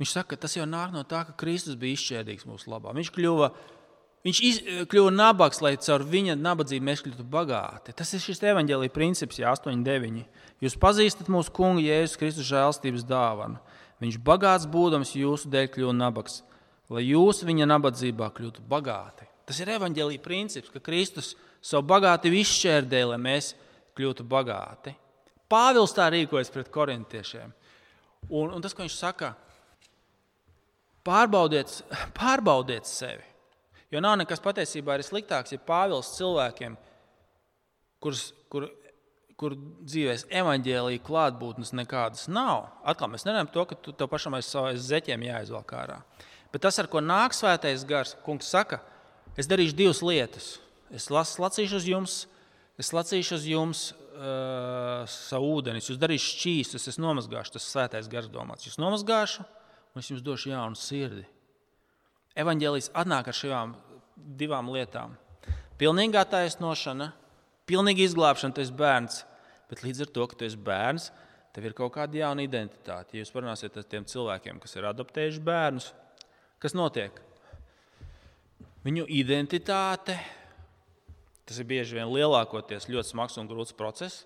Viņš 0.00 0.14
saka, 0.14 0.32
ka 0.32 0.46
tas 0.46 0.56
jau 0.56 0.64
nāk 0.64 0.94
no 0.94 1.02
tā, 1.04 1.24
ka 1.28 1.36
Kristus 1.36 1.76
bija 1.76 1.98
izšķērdīgs 1.98 2.46
mūsu 2.48 2.70
labā. 2.72 2.94
Viņš 2.96 3.10
kļuva, 3.12 3.50
viņš 4.24 4.38
iz, 4.48 4.60
kļuva 4.88 5.10
nabaks, 5.12 5.60
lai 5.60 5.74
caur 5.76 6.06
viņa 6.08 6.38
nabadzību 6.40 6.86
mēs 6.86 7.02
kļūtu 7.04 7.26
bagāti. 7.28 7.92
Tas 7.98 8.14
ir 8.16 8.22
šis 8.24 8.40
evaņģēlīja 8.52 8.94
princips, 8.94 9.40
ja 9.42 9.52
8, 9.52 9.82
9. 9.84 10.22
Jūs 10.64 10.78
pazīstat 10.80 11.28
mūsu 11.32 11.52
kungu 11.56 11.84
Jēzus 11.84 12.16
Kristus 12.20 12.48
žēlstības 12.48 13.04
dāvanu. 13.08 13.60
Viņš 14.00 14.16
bagāts 14.24 14.64
būdams 14.70 15.12
jūsu 15.18 15.50
dēļ 15.52 15.68
kļuva 15.74 15.92
nabaks, 15.98 16.40
lai 16.88 17.04
jūs 17.10 17.42
viņa 17.44 17.68
nabadzībā 17.68 18.30
kļūtu 18.38 18.64
bagāti. 18.70 19.28
Tas 19.44 19.60
ir 19.60 19.74
evaņģēlīja 19.74 20.24
princips, 20.24 20.72
ka 20.72 20.80
Kristus 20.80 21.34
savu 21.60 21.84
bagātību 21.90 22.40
izšķērdē, 22.40 23.04
lai 23.10 23.20
mēs 23.20 23.52
kļūtu 23.98 24.24
bagāti. 24.30 24.94
Pāvils 25.50 25.94
tā 25.96 26.06
rīkojas 26.12 26.52
pret 26.54 26.70
korintiešiem. 26.72 27.52
Un, 28.28 28.52
un 28.54 28.62
tas, 28.62 28.74
ko 28.76 28.84
viņš 28.84 28.98
saka, 28.98 29.32
pārbaudiet, 31.06 31.80
pārbaudiet 32.18 32.86
sevi. 32.88 33.24
Jo 33.90 34.02
nav 34.04 34.20
nekas 34.20 34.42
patiesībā 34.44 34.94
arī 34.94 35.06
sliktāks, 35.06 35.56
ja 35.56 35.62
Pāvils 35.66 36.12
cilvēkiem, 36.18 36.76
kurus, 38.00 38.28
kur 38.52 38.68
kur 39.40 39.54
dzīvēs 39.56 40.26
evaņģēlīja 40.36 41.00
klātbūtnes 41.04 41.72
nekādas 41.78 42.26
nav. 42.28 42.66
Atkal 42.84 43.08
mēs 43.08 43.24
nerunājam 43.24 43.48
to, 43.54 43.64
ka 43.70 43.78
tu 43.86 43.94
tev 43.96 44.10
pašam 44.12 44.36
aiz 44.36 44.50
saviem 44.52 44.76
zeķiem 44.76 45.24
jāizvelk 45.30 45.72
ārā. 45.80 46.00
Bet 46.52 46.66
tas, 46.66 46.76
ar 46.82 46.90
ko 46.92 47.00
nāk 47.00 47.32
svētais 47.36 47.86
gars, 47.88 48.12
kungs 48.26 48.50
saka, 48.52 48.82
es 49.40 49.48
darīšu 49.48 49.78
divas 49.78 50.02
lietas. 50.04 50.50
Es 50.92 51.08
lacīšu 51.08 51.78
uz 51.78 51.88
jums, 51.88 52.16
es 52.80 52.92
lacīšu 52.96 53.36
uz 53.36 53.46
jums 53.48 53.84
uh, 53.92 55.06
savu 55.10 55.54
ūdeni, 55.58 55.82
jūs 55.84 56.00
darīšu 56.00 56.34
šķīstus, 56.34 56.88
es 56.90 57.00
nomazgāšu, 57.00 57.54
tas 57.56 57.68
svētais 57.70 58.10
gars 58.10 58.30
domāts. 58.32 58.66
Jūs 58.68 58.80
nomazgāšu, 58.80 59.46
un 59.94 60.02
es 60.02 60.10
jums 60.10 60.24
došu 60.24 60.54
jaunu 60.54 60.78
sirdi. 60.78 61.26
Evangelijas 62.38 62.90
atnāk 62.96 63.30
ar 63.30 63.36
šīm 63.36 63.74
divām 64.40 64.70
lietām. 64.72 65.16
Pilnīgā 65.80 66.22
taisnošana, 66.28 67.12
pilnīga 67.68 68.04
izglābšana, 68.06 68.56
tas 68.56 68.72
bērns 68.74 69.24
Bet 69.70 69.84
līdz 69.86 70.02
ar 70.02 70.10
to, 70.10 70.26
ka 70.26 70.34
tu 70.34 70.46
esi 70.48 70.58
bērns, 70.58 71.12
tev 71.54 71.68
ir 71.68 71.76
kaut 71.78 71.92
kāda 71.94 72.24
jauna 72.24 72.42
identitāte. 72.42 73.14
Ja 73.14 73.22
jūs 73.22 73.30
parunāsiet 73.30 73.76
ar 73.78 73.86
tiem 73.86 74.06
cilvēkiem, 74.10 74.58
kas 74.58 74.74
ir 74.74 74.88
adoptējuši 74.90 75.42
bērnus, 75.46 75.92
kas 76.62 76.74
notiek? 76.74 77.20
Viņu 78.82 79.06
identitāte, 79.14 80.16
tas 81.50 81.58
ir 81.58 81.66
bieži 81.66 81.98
vien 81.98 82.08
lielākoties 82.08 82.86
ļoti 82.86 83.10
smags 83.10 83.36
un 83.42 83.50
grūts 83.50 83.74
process, 83.76 84.24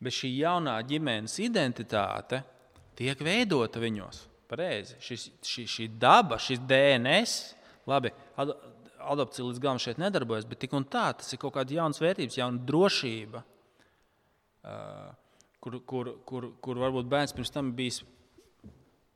bet 0.00 0.16
šī 0.16 0.32
jaunā 0.40 0.78
ģimenes 0.88 1.36
identitāte 1.44 2.40
tiek 2.96 3.20
veidota 3.20 3.82
viņos. 3.82 4.24
Pareizi. 4.50 4.96
Šis, 5.04 5.28
šī, 5.46 5.66
šī 5.70 5.84
daba, 6.00 6.40
šis 6.42 6.58
DNS, 6.66 7.36
labi, 7.86 8.10
adopcija 8.40 9.46
līdz 9.46 9.60
galam 9.62 9.78
šeit 9.78 10.00
nedarbojas, 10.00 10.48
bet 10.48 10.64
tik 10.64 10.74
un 10.74 10.88
tā 10.88 11.10
tas 11.20 11.28
ir 11.30 11.38
kaut 11.38 11.54
kāda 11.54 11.76
jauna 11.76 12.02
vērtības, 12.02 12.40
jauna 12.40 12.64
drošība 12.66 13.44
kur, 15.60 15.78
kur, 15.86 16.14
kur, 16.26 16.48
kur 16.60 16.80
varbūt 16.80 17.08
bērns 17.10 17.34
pirms 17.36 17.52
tam 17.54 17.70
bijis 17.76 18.02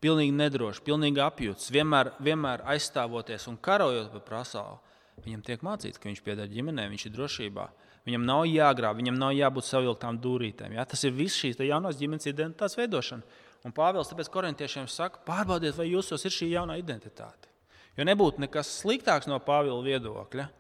pilnīgi 0.04 0.34
nedrošs, 0.37 0.82
pilnīgi 0.84 1.22
apjūts, 1.24 1.70
vienmēr, 1.72 2.12
vienmēr 2.24 2.64
aizstāvoties 2.74 3.48
un 3.48 3.56
karojot 3.56 4.12
par 4.12 4.24
pasauli. 4.28 4.93
Viņam 5.22 5.42
tiek 5.46 5.62
mācīts, 5.64 6.00
ka 6.00 6.11
viņš 6.11 6.22
pieder 6.27 6.50
ģimenē, 6.50 6.88
viņš 6.90 7.07
ir 7.07 7.14
drošībā. 7.14 7.68
Viņam 8.05 8.27
nav 8.29 8.42
jāgrāb, 8.50 8.98
viņam 8.98 9.16
nav 9.16 9.33
jābūt 9.33 9.68
savilktām 9.68 10.18
dūrītēm. 10.20 10.74
Ja? 10.77 10.85
Tas 10.88 11.07
ir 11.07 11.14
viss 11.16 11.38
šīs 11.40 11.62
jaunās 11.64 11.96
ģimenes 12.00 12.29
identitātes 12.29 12.77
veidošana. 12.77 13.24
Un 13.64 13.72
Pāvils 13.72 14.11
tāpēc 14.11 14.29
korintiešiem 14.29 14.90
saka, 14.92 15.22
pārbaudiet, 15.24 15.72
vai 15.79 15.87
jūsos 15.88 16.27
ir 16.27 16.35
šī 16.35 16.50
jaunā 16.50 16.77
identitāte. 16.83 17.48
Jo 17.96 18.05
nebūtu 18.05 18.42
nekas 18.42 18.74
sliktāks 18.83 19.31
no 19.31 19.38
Pāvila 19.40 19.81
viedokļa. 19.87 20.50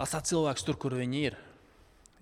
Atstāt 0.00 0.30
cilvēkus 0.30 0.68
tur, 0.68 0.78
kur 0.78 0.94
viņi 0.94 1.24
ir. 1.32 1.38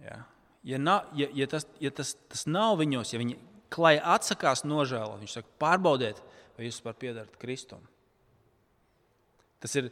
Ja? 0.07 0.23
ja, 0.65 0.81
na, 0.81 1.03
ja, 1.19 1.29
ja, 1.35 1.51
tas, 1.51 1.69
ja 1.83 1.93
tas, 1.95 2.15
tas 2.31 2.47
nav 2.49 2.79
viņos, 2.81 3.13
ja 3.13 3.21
viņi 3.21 3.37
klāja 3.75 4.07
atsakās 4.15 4.65
nožēlot, 4.65 5.21
viņš 5.21 5.37
saka, 5.37 5.53
pārbaudiet, 5.61 6.23
vai 6.57 6.67
jūs 6.67 6.79
vispār 6.79 6.97
piedarat 6.99 7.37
Kristum. 7.43 7.85
Tas 9.61 9.75
ir 9.77 9.91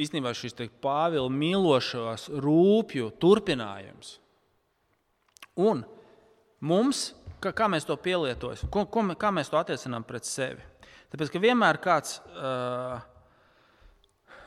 īstenībā 0.00 0.32
šis 0.36 0.56
Pāvila 0.82 1.30
mīlošās 1.30 2.28
rūpju 2.42 3.10
turpinājums. 3.22 4.18
Un 5.60 5.84
mums, 6.64 7.12
kā, 7.42 7.52
kā 7.54 7.68
mēs 7.70 7.86
to 7.86 7.96
pielietojam, 7.96 8.70
ko, 8.72 8.86
ko, 8.90 9.06
kā 9.18 9.30
mēs 9.34 9.50
to 9.52 9.60
attiecinām 9.60 10.06
pret 10.06 10.26
sevi. 10.26 10.62
Tāpēc, 11.12 11.30
ka 11.30 11.42
vienmēr 11.42 11.78
kāds, 11.78 12.16
uh, 12.34 12.98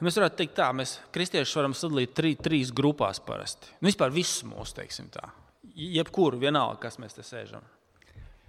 mēs 0.04 0.18
varētu 0.20 0.42
teikt, 0.42 0.58
tā, 0.58 0.68
mēs 0.76 0.98
kristiešus 1.16 1.56
varam 1.62 1.76
sadalīt 1.78 2.16
tri, 2.18 2.34
trīs 2.36 2.74
grupās 2.76 3.22
parasti. 3.24 3.72
Nu, 3.80 3.88
vispār 3.88 4.12
visus 4.12 4.44
mūsu, 4.48 4.76
teiksim 4.82 5.08
tā. 5.14 5.30
Jebkuru, 5.78 6.40
vienalga, 6.42 6.82
kas 6.88 7.00
mēs 7.00 7.16
te 7.16 7.24
sēžam. 7.24 7.64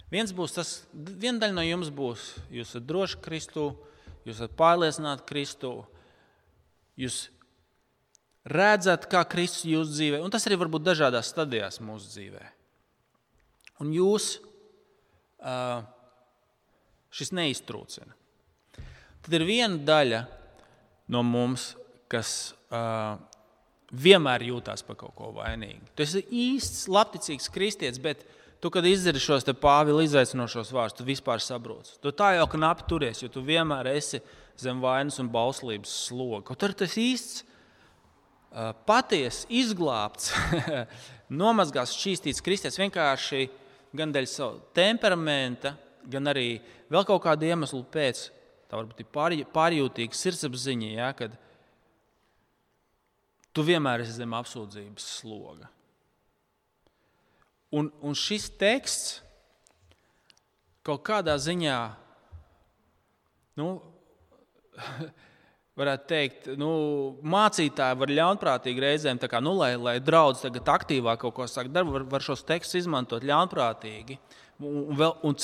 Viens 0.09 0.33
būs 0.33 0.55
tas, 0.57 0.73
viena 0.91 1.45
daļa 1.45 1.55
no 1.55 1.63
jums 1.63 1.93
būs, 1.93 2.25
jūs 2.51 2.73
esat 2.73 2.87
droši 2.89 3.21
Kristū, 3.23 3.69
jūs 4.25 4.39
esat 4.39 4.55
pārliecināti 4.57 5.27
Kristū, 5.29 5.73
jūs 6.99 7.19
redzat, 8.49 9.07
kā 9.11 9.23
Kristus 9.29 9.67
jūsu 9.67 9.93
dzīvē, 9.93 10.21
un 10.23 10.31
tas 10.33 10.45
arī 10.47 10.57
var 10.59 10.71
būt 10.71 10.87
dažādās 10.87 11.31
stadijās 11.31 11.79
mūsu 11.83 12.11
dzīvē. 12.13 12.45
Un 13.83 13.91
jūs 13.95 14.33
šis 17.15 17.31
neiztrūcina. 17.35 18.15
Tad 19.23 19.35
ir 19.35 19.45
viena 19.47 19.79
daļa 19.87 20.23
no 21.13 21.23
mums, 21.25 21.71
kas 22.11 22.51
vienmēr 23.89 24.45
jūtas 24.49 24.83
par 24.85 24.97
kaut 24.99 25.15
ko 25.17 25.31
vainīgu. 25.37 25.87
Tas 25.97 26.13
ir 26.19 26.27
īsts, 26.29 26.87
labticīgs 26.91 27.49
kristietis, 27.53 28.01
bet 28.01 28.21
tu, 28.61 28.69
kad 28.73 28.85
izdzirdi 28.85 29.21
šos 29.23 29.47
pāvila 29.61 30.03
izaicinošos 30.05 30.73
vārdus, 30.75 30.97
tu 30.99 31.07
vispār 31.07 31.41
saproti. 31.43 31.97
Tu 32.03 32.13
tā 32.13 32.35
jau 32.37 32.45
knapi 32.51 32.85
turies, 32.89 33.23
jo 33.23 33.31
tu 33.33 33.43
vienmēr 33.45 33.93
esi 33.95 34.21
zem 34.59 34.81
vainas 34.83 35.19
un 35.21 35.29
bauslības 35.31 35.91
sloga. 36.07 36.43
Kaut 36.49 36.65
arī 36.65 36.77
tas 36.81 36.95
īsts, 36.99 37.43
patiesi 38.89 39.45
izglābts, 39.61 40.31
nomazgāts, 41.41 41.95
šķīstīts 41.97 42.43
kristietis 42.45 42.79
vienkārši 42.81 43.45
gan 43.95 44.13
dēļ 44.13 44.27
sava 44.29 44.59
temperamenta, 44.75 45.75
gan 46.09 46.31
arī 46.31 46.59
vēl 46.89 47.05
kaut 47.07 47.23
kādu 47.25 47.49
iemeslu 47.49 47.83
pēc. 47.93 48.27
Tā 48.69 48.77
varbūt 48.77 49.01
ir 49.01 49.47
pārjūtīga 49.53 50.17
sirdsapziņa, 50.17 50.89
ja, 50.93 51.09
kad 51.17 51.33
tu 53.53 53.65
vienmēr 53.65 54.03
esi 54.03 54.19
zem 54.19 54.35
apsūdzības 54.37 55.07
sloga. 55.19 55.69
Un, 57.73 57.89
un 58.01 58.17
šis 58.17 58.47
teksts 58.57 59.19
kaut 60.85 61.01
kādā 61.05 61.35
ziņā, 61.37 61.77
nu, 63.61 63.71
varētu 65.79 66.07
teikt, 66.09 66.49
nu, 66.59 66.69
mācītāji 67.23 67.99
var 68.01 68.13
ļaunprātīgi 68.19 68.83
reizēm, 68.83 69.21
kā, 69.31 69.41
nu, 69.43 69.55
lai, 69.59 69.73
lai 69.79 69.97
draugs 70.03 70.43
tagad 70.43 70.67
aktīvāk 70.75 71.21
kaut 71.23 71.37
ko 71.37 71.47
saka, 71.47 71.71
darbu, 71.71 71.95
var, 71.95 72.07
var 72.17 72.25
šos 72.25 72.43
tekstus 72.47 72.83
izmantot 72.83 73.25
ļaunprātīgi. 73.27 74.19
Un, 74.59 74.91
vēl, 74.99 75.15
un 75.23 75.37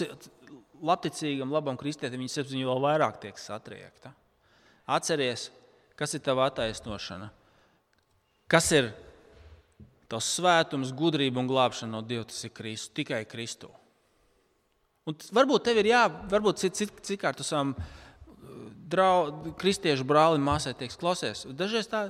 labticīgam, 0.86 1.54
labam 1.56 1.80
kristietim 1.80 2.20
viņa 2.20 2.34
sirdsapziņa 2.34 2.68
vēl 2.68 2.84
vairāk 2.84 3.22
tiek 3.24 3.40
satriekta. 3.40 4.12
Atceries, 4.92 5.48
kas 5.98 6.14
ir 6.18 6.24
tava 6.26 6.50
attaisnošana, 6.50 7.32
kas 8.52 8.70
ir 8.76 8.92
tavs 10.12 10.36
svētums, 10.38 10.94
gudrība 10.96 11.42
un 11.42 11.50
glābšana 11.50 11.96
no 11.96 12.04
Dieva. 12.06 12.28
Tas 12.30 12.44
ir 12.46 12.54
Kristus, 12.54 12.94
tikai 12.98 13.24
Kristu. 13.30 13.72
Un 15.06 15.18
varbūt 15.38 15.68
tev 15.68 15.80
ir 15.82 15.92
jā, 15.92 16.04
varbūt 16.32 16.62
cik, 16.64 16.76
cik, 16.78 17.00
cik 17.06 17.22
kārt 17.22 17.40
tu 17.40 17.46
savam 17.46 17.76
drau, 18.90 19.32
kristiešu 19.60 20.06
brālim, 20.08 20.44
māsai 20.46 20.76
teiks, 20.78 20.98
klausies, 21.00 21.46
dažreiz 21.58 21.90
tā. 21.90 22.08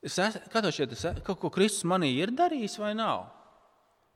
Es 0.00 0.16
tev 0.16 0.70
šķiet, 0.72 0.94
es, 0.96 1.04
kaut 1.26 1.40
ko 1.42 1.50
Kristus 1.52 1.84
manī 1.88 2.14
ir 2.16 2.32
darījis 2.32 2.78
vai 2.80 2.94
nav? 2.96 3.28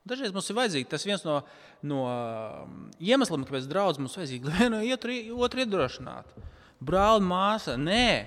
Dažreiz 0.05 0.33
mums 0.33 0.49
ir 0.49 0.57
vajadzīgs 0.57 0.89
tas 0.89 1.05
viens 1.05 1.23
no, 1.25 1.39
no 1.85 2.01
um, 2.09 2.73
iemesliem, 3.01 3.45
kāpēc 3.45 3.69
draugs 3.69 4.01
mums 4.01 4.17
vajadzīgs 4.17 4.49
vienu 4.59 4.81
otru, 4.93 5.63
iedrošināt. 5.63 6.33
Brāli, 6.85 7.23
māsa, 7.25 7.77
nē. 7.77 8.25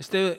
Es 0.00 0.12
tevi, 0.12 0.34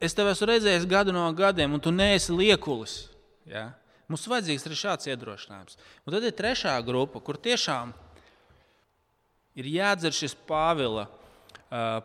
es 0.00 0.16
tevi 0.16 0.32
esmu 0.32 0.48
redzējis 0.48 0.88
gadu 0.88 1.12
no 1.12 1.26
gadiem, 1.36 1.76
un 1.76 1.82
tu 1.82 1.92
neesi 1.92 2.32
liekulis. 2.32 3.02
Ja? 3.48 3.70
Mums 4.12 4.28
vajadzīgs 4.28 4.64
arī 4.68 4.80
šāds 4.80 5.08
iedrošinājums. 5.12 5.76
Un 6.04 6.16
tad 6.16 6.24
ir 6.28 6.36
trešā 6.36 6.76
grupa, 6.84 7.20
kur 7.24 7.40
tiešām 7.40 7.92
ir 7.92 8.11
jādzer 9.56 10.14
šis 10.16 10.36
Pāvila, 10.48 11.08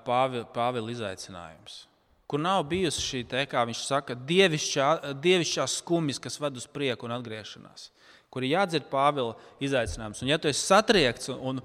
Pāvila, 0.08 0.48
Pāvila 0.56 0.92
izaicinājums 0.92 1.88
kur 2.28 2.40
nav 2.40 2.64
bijusi 2.68 3.04
šī, 3.04 3.22
te, 3.30 3.44
kā 3.48 3.64
viņš 3.68 3.84
saka, 3.88 4.16
dievišķā, 4.28 4.88
dievišķā 5.24 5.68
skumjas, 5.72 6.20
kas 6.20 6.36
ved 6.44 6.60
uz 6.60 6.68
prieku 6.68 7.08
un 7.08 7.16
atgriešanās, 7.16 7.88
kur 8.34 8.44
ir 8.44 8.58
jādzird 8.58 8.90
Pāvila 8.92 9.38
izaicinājums. 9.64 10.24
Un, 10.24 10.32
ja 10.34 10.40
tu 10.42 10.52
esi 10.52 10.66
satriekts 10.66 11.32
un, 11.32 11.62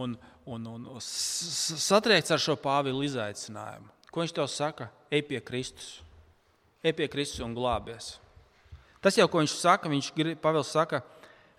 un, 0.00 0.14
un, 0.48 0.70
un 0.72 0.86
satriekts 1.04 2.32
ar 2.32 2.42
šo 2.42 2.56
Pāvila 2.60 3.04
izaicinājumu, 3.04 3.92
ko 4.08 4.24
viņš 4.24 4.36
tev 4.38 4.48
saka? 4.48 4.88
Ej 5.12 5.26
pie 5.28 5.42
Kristus, 5.44 5.90
ej 6.80 6.96
pie 6.96 7.10
Kristus 7.12 7.44
un 7.44 7.52
glābies. 7.56 8.14
Tas 9.04 9.20
jau, 9.20 9.28
ko 9.28 9.44
viņš 9.44 9.58
saka, 9.60 9.92
viņš 9.92 10.10
Pāvils 10.40 10.72
saka, 10.72 11.02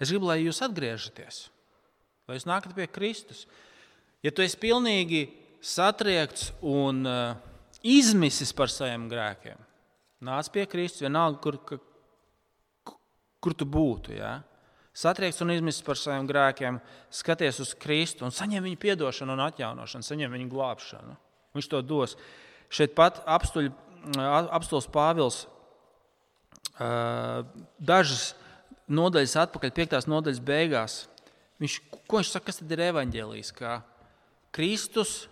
es 0.01 0.09
gribu, 0.09 0.31
lai 0.31 0.41
jūs 0.41 0.63
atgriežaties, 0.65 1.45
lai 2.25 2.39
jūs 2.39 2.49
nākat 2.49 2.73
pie 2.75 2.89
Kristus. 2.89 3.45
Ja 4.25 4.33
tu 4.33 4.43
esi 4.45 4.57
pilnīgi 4.59 5.27
satriekts 5.63 6.51
un 6.65 7.03
uh, 7.05 7.37
izmisis 7.85 8.53
par 8.55 8.71
saviem 8.73 9.07
grēkiem. 9.11 9.59
Nāc 10.27 10.49
pie 10.53 10.65
Kristus, 10.69 11.03
vienalga, 11.05 11.39
kur, 11.43 11.59
kur, 11.67 12.97
kur 13.43 13.53
tu 13.57 13.67
būtu. 13.69 14.15
Ja? 14.17 14.39
Satriekts 14.97 15.43
un 15.45 15.53
izmisis 15.53 15.85
par 15.85 15.99
saviem 15.99 16.25
grēkiem, 16.29 16.79
skaties 17.13 17.61
uz 17.61 17.75
Kristu 17.77 18.25
un 18.25 18.33
saņem 18.33 18.65
viņa 18.65 18.95
atdošanu 18.95 19.35
un 19.35 19.43
atjaunošanu, 19.45 20.07
saņem 20.07 20.33
viņa 20.33 20.49
glābšanu. 20.49 21.17
Viņš 21.57 21.69
to 21.69 21.83
dos. 21.85 22.17
Šeit 22.73 22.95
pat 22.97 23.21
apstuļs 23.29 24.89
Pāvils 24.93 25.45
dažas 27.77 28.33
nodaļas 28.87 29.35
atpakaļ, 29.43 29.73
piektās 29.75 30.09
nodaļas 30.09 30.41
beigās. 30.43 30.97
Viņš, 31.61 31.77
ko 32.05 32.19
viņš 32.19 32.33
saka, 32.33 32.49
kas 32.49 32.59
tad 32.61 32.73
ir 32.73 32.83
evaņģēlijs? 32.89 33.53
Kristus 34.55 35.25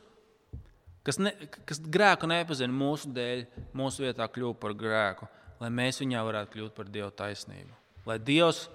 kas, 1.05 1.19
ne, 1.21 1.33
kas 1.67 1.81
grēku 1.81 2.29
nepazina 2.29 2.73
mūsu 2.73 3.11
dēļ, 3.15 3.45
mūsu 3.77 4.05
vietā 4.05 4.27
kļuva 4.31 4.57
par 4.61 4.75
grēku, 4.77 5.29
lai 5.61 5.71
mēs 5.73 6.01
viņā 6.01 6.23
varētu 6.25 6.55
kļūt 6.55 6.75
par 6.77 6.89
Dieva 6.91 7.11
taisnību. 7.15 7.71
Lai 8.09 8.17
Dievs 8.21 8.65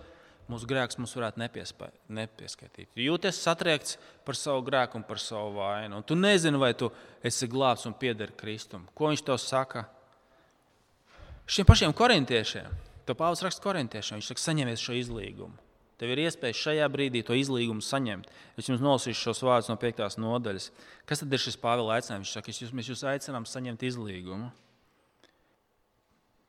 mūsu 0.51 0.67
grēks 0.71 0.99
mums 0.99 1.15
varētu 1.15 1.43
nepieskaitīt. 1.43 2.91
Jūties 2.99 3.39
satriekts 3.45 3.99
par 4.27 4.39
savu 4.39 4.65
grēku 4.67 4.99
un 4.99 5.07
par 5.07 5.23
savu 5.23 5.55
vainu. 5.61 6.01
Un 6.01 6.07
tu 6.07 6.19
nezini, 6.19 6.59
vai 6.59 6.73
tu 6.75 6.91
esi 7.23 7.49
glābts 7.51 7.87
un 7.87 7.95
pieder 7.95 8.35
Kristum. 8.39 8.89
Ko 8.95 9.13
viņš 9.13 9.25
tev 9.27 9.39
saka? 9.43 9.87
Šiem 11.51 11.67
pašiem 11.67 11.95
korintiešiem, 11.97 12.67
to 13.07 13.15
Pāvils 13.19 13.43
raksta 13.43 13.63
korintiešiem, 13.63 14.19
viņš 14.19 14.31
saka, 14.31 14.43
saņemiet 14.43 14.83
šo 14.83 14.95
izlīgumu. 14.99 15.70
Tev 16.01 16.15
ir 16.15 16.23
iespēja 16.23 16.57
šajā 16.57 16.87
brīdī 16.89 17.21
to 17.27 17.37
izlīgumu 17.37 17.85
saņemt. 17.85 18.31
Es 18.57 18.71
jums 18.71 18.81
nolasīšu 18.81 19.21
šos 19.21 19.43
vārdus 19.45 19.69
no 19.69 19.77
5. 19.77 20.07
nodaļas. 20.23 20.71
Kas 21.05 21.21
tad 21.21 21.37
ir 21.37 21.43
šis 21.43 21.61
Pāvila 21.61 21.99
aicinājums? 21.99 22.31
Viņš 22.31 22.33
saka, 22.39 22.55
jūs, 22.55 22.73
mēs 22.79 22.89
jūs 22.89 23.05
aicinām 23.11 23.45
saņemt 23.45 23.85
izlīgumu. 23.85 24.49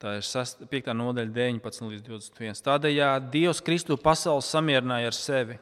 Tā 0.01 0.15
ir 0.17 0.25
5. 0.71 0.87
nodaļa, 0.97 1.35
19 1.35 1.91
līdz 1.91 2.07
21. 2.07 2.63
Tādējādi 2.65 3.29
Dievs 3.35 3.59
Kristu 3.61 3.99
pasauli 3.99 4.47
samierināja 4.47 5.11
ar 5.11 5.17
sevi 5.19 5.59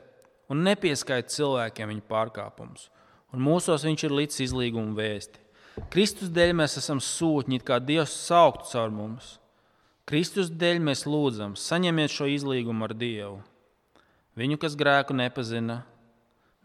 un 0.53 0.63
nepieskaita 0.69 1.33
cilvēkiem 1.33 1.91
viņa 1.91 2.05
pārkāpumus. 2.13 2.87
Un 3.33 3.43
mūsos 3.45 3.83
viņš 3.85 4.05
ir 4.05 4.15
līdz 4.21 4.39
izlīguma 4.45 4.95
vēsti. 5.01 5.41
Kristus 5.89 6.31
dēļ 6.33 6.55
mēs 6.61 6.77
esam 6.79 7.01
sūtņi, 7.03 7.59
kā 7.65 7.81
Dievs 7.81 8.13
sauktu 8.27 8.69
caur 8.71 8.93
mums. 8.93 9.37
Kristus 10.09 10.49
dēļ 10.49 10.81
mēs 10.87 11.05
lūdzam, 11.09 11.57
saņemiet 11.59 12.13
šo 12.13 12.29
izlīgumu 12.29 12.87
ar 12.87 12.95
Dievu. 12.97 13.39
Viņu, 14.37 14.59
kas 14.61 14.75
grēku 14.77 15.15
nepazina, 15.17 15.81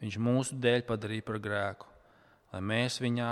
viņš 0.02 0.16
mūsu 0.20 0.56
dēļ 0.60 0.84
padarīja 0.88 1.24
par 1.24 1.38
grēku, 1.42 1.88
lai 2.52 2.60
mēs 2.60 3.00
viņā 3.00 3.30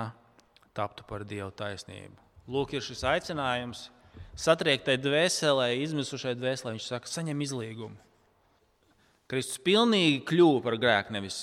taptu 0.76 1.04
par 1.08 1.26
Dieva 1.28 1.50
taisnību. 1.54 2.16
Lūk, 2.50 2.72
ir 2.74 2.84
šis 2.84 3.04
aicinājums 3.06 3.86
satriektai 4.38 4.96
dvēselē, 5.00 5.68
izmisušai 5.84 6.34
dvēselē. 6.38 6.74
Viņš 6.76 6.88
saka, 6.88 7.10
saņem 7.10 7.44
izlīgumu. 7.44 7.98
Kristus 9.30 9.60
pilnīgi 9.64 10.24
kļuva 10.28 10.64
par 10.64 10.76
grēku, 10.80 11.14
nevis, 11.14 11.38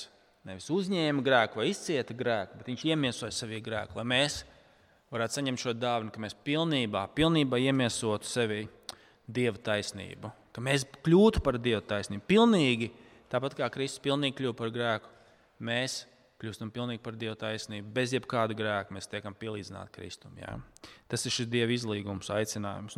nevis 0.46 0.68
uzņēma 0.74 1.24
grēku 1.26 1.62
vai 1.62 1.70
izcieta 1.72 2.14
grēku, 2.18 2.60
bet 2.60 2.70
viņš 2.70 2.84
iemiesoja 2.92 3.34
savī 3.34 3.62
grēku, 3.66 3.98
lai 3.98 4.06
mēs 4.12 4.44
varētu 5.14 5.40
saņemt 5.40 5.64
šo 5.64 5.74
dāvanu, 5.78 6.14
ka 6.14 6.22
mēs 6.22 6.38
pilnībā, 6.46 7.08
pilnībā 7.18 7.62
iemiesotu 7.70 8.30
sevī 8.30 8.66
Dieva 9.30 9.58
taisnību 9.62 10.34
ka 10.60 10.66
mēs 10.68 10.84
kļūtu 11.06 11.42
par 11.46 11.58
Dieva 11.62 11.80
taisnību. 11.88 12.26
Pilnīgi 12.28 12.92
tāpat 13.32 13.56
kā 13.56 13.70
Kristus 13.72 14.04
pilnīgi 14.04 14.36
kļuva 14.42 14.58
par 14.60 14.74
grēku, 14.76 15.12
mēs 15.64 16.02
kļūstam 16.40 16.72
pilnīgi 16.76 17.02
par 17.04 17.16
Dieva 17.20 17.36
taisnību. 17.40 17.88
Bez 17.96 18.14
jebkāda 18.16 18.56
grēka 18.56 18.96
mēs 18.96 19.08
tiekam 19.12 19.36
pielīdzināti 19.40 19.96
Kristum. 19.96 20.36
Jā. 20.40 20.58
Tas 21.12 21.24
ir 21.26 21.36
šis 21.36 21.50
Dieva 21.52 21.72
izlīgums, 21.76 22.32
aicinājums. 22.36 22.96
Nu, 22.96 22.98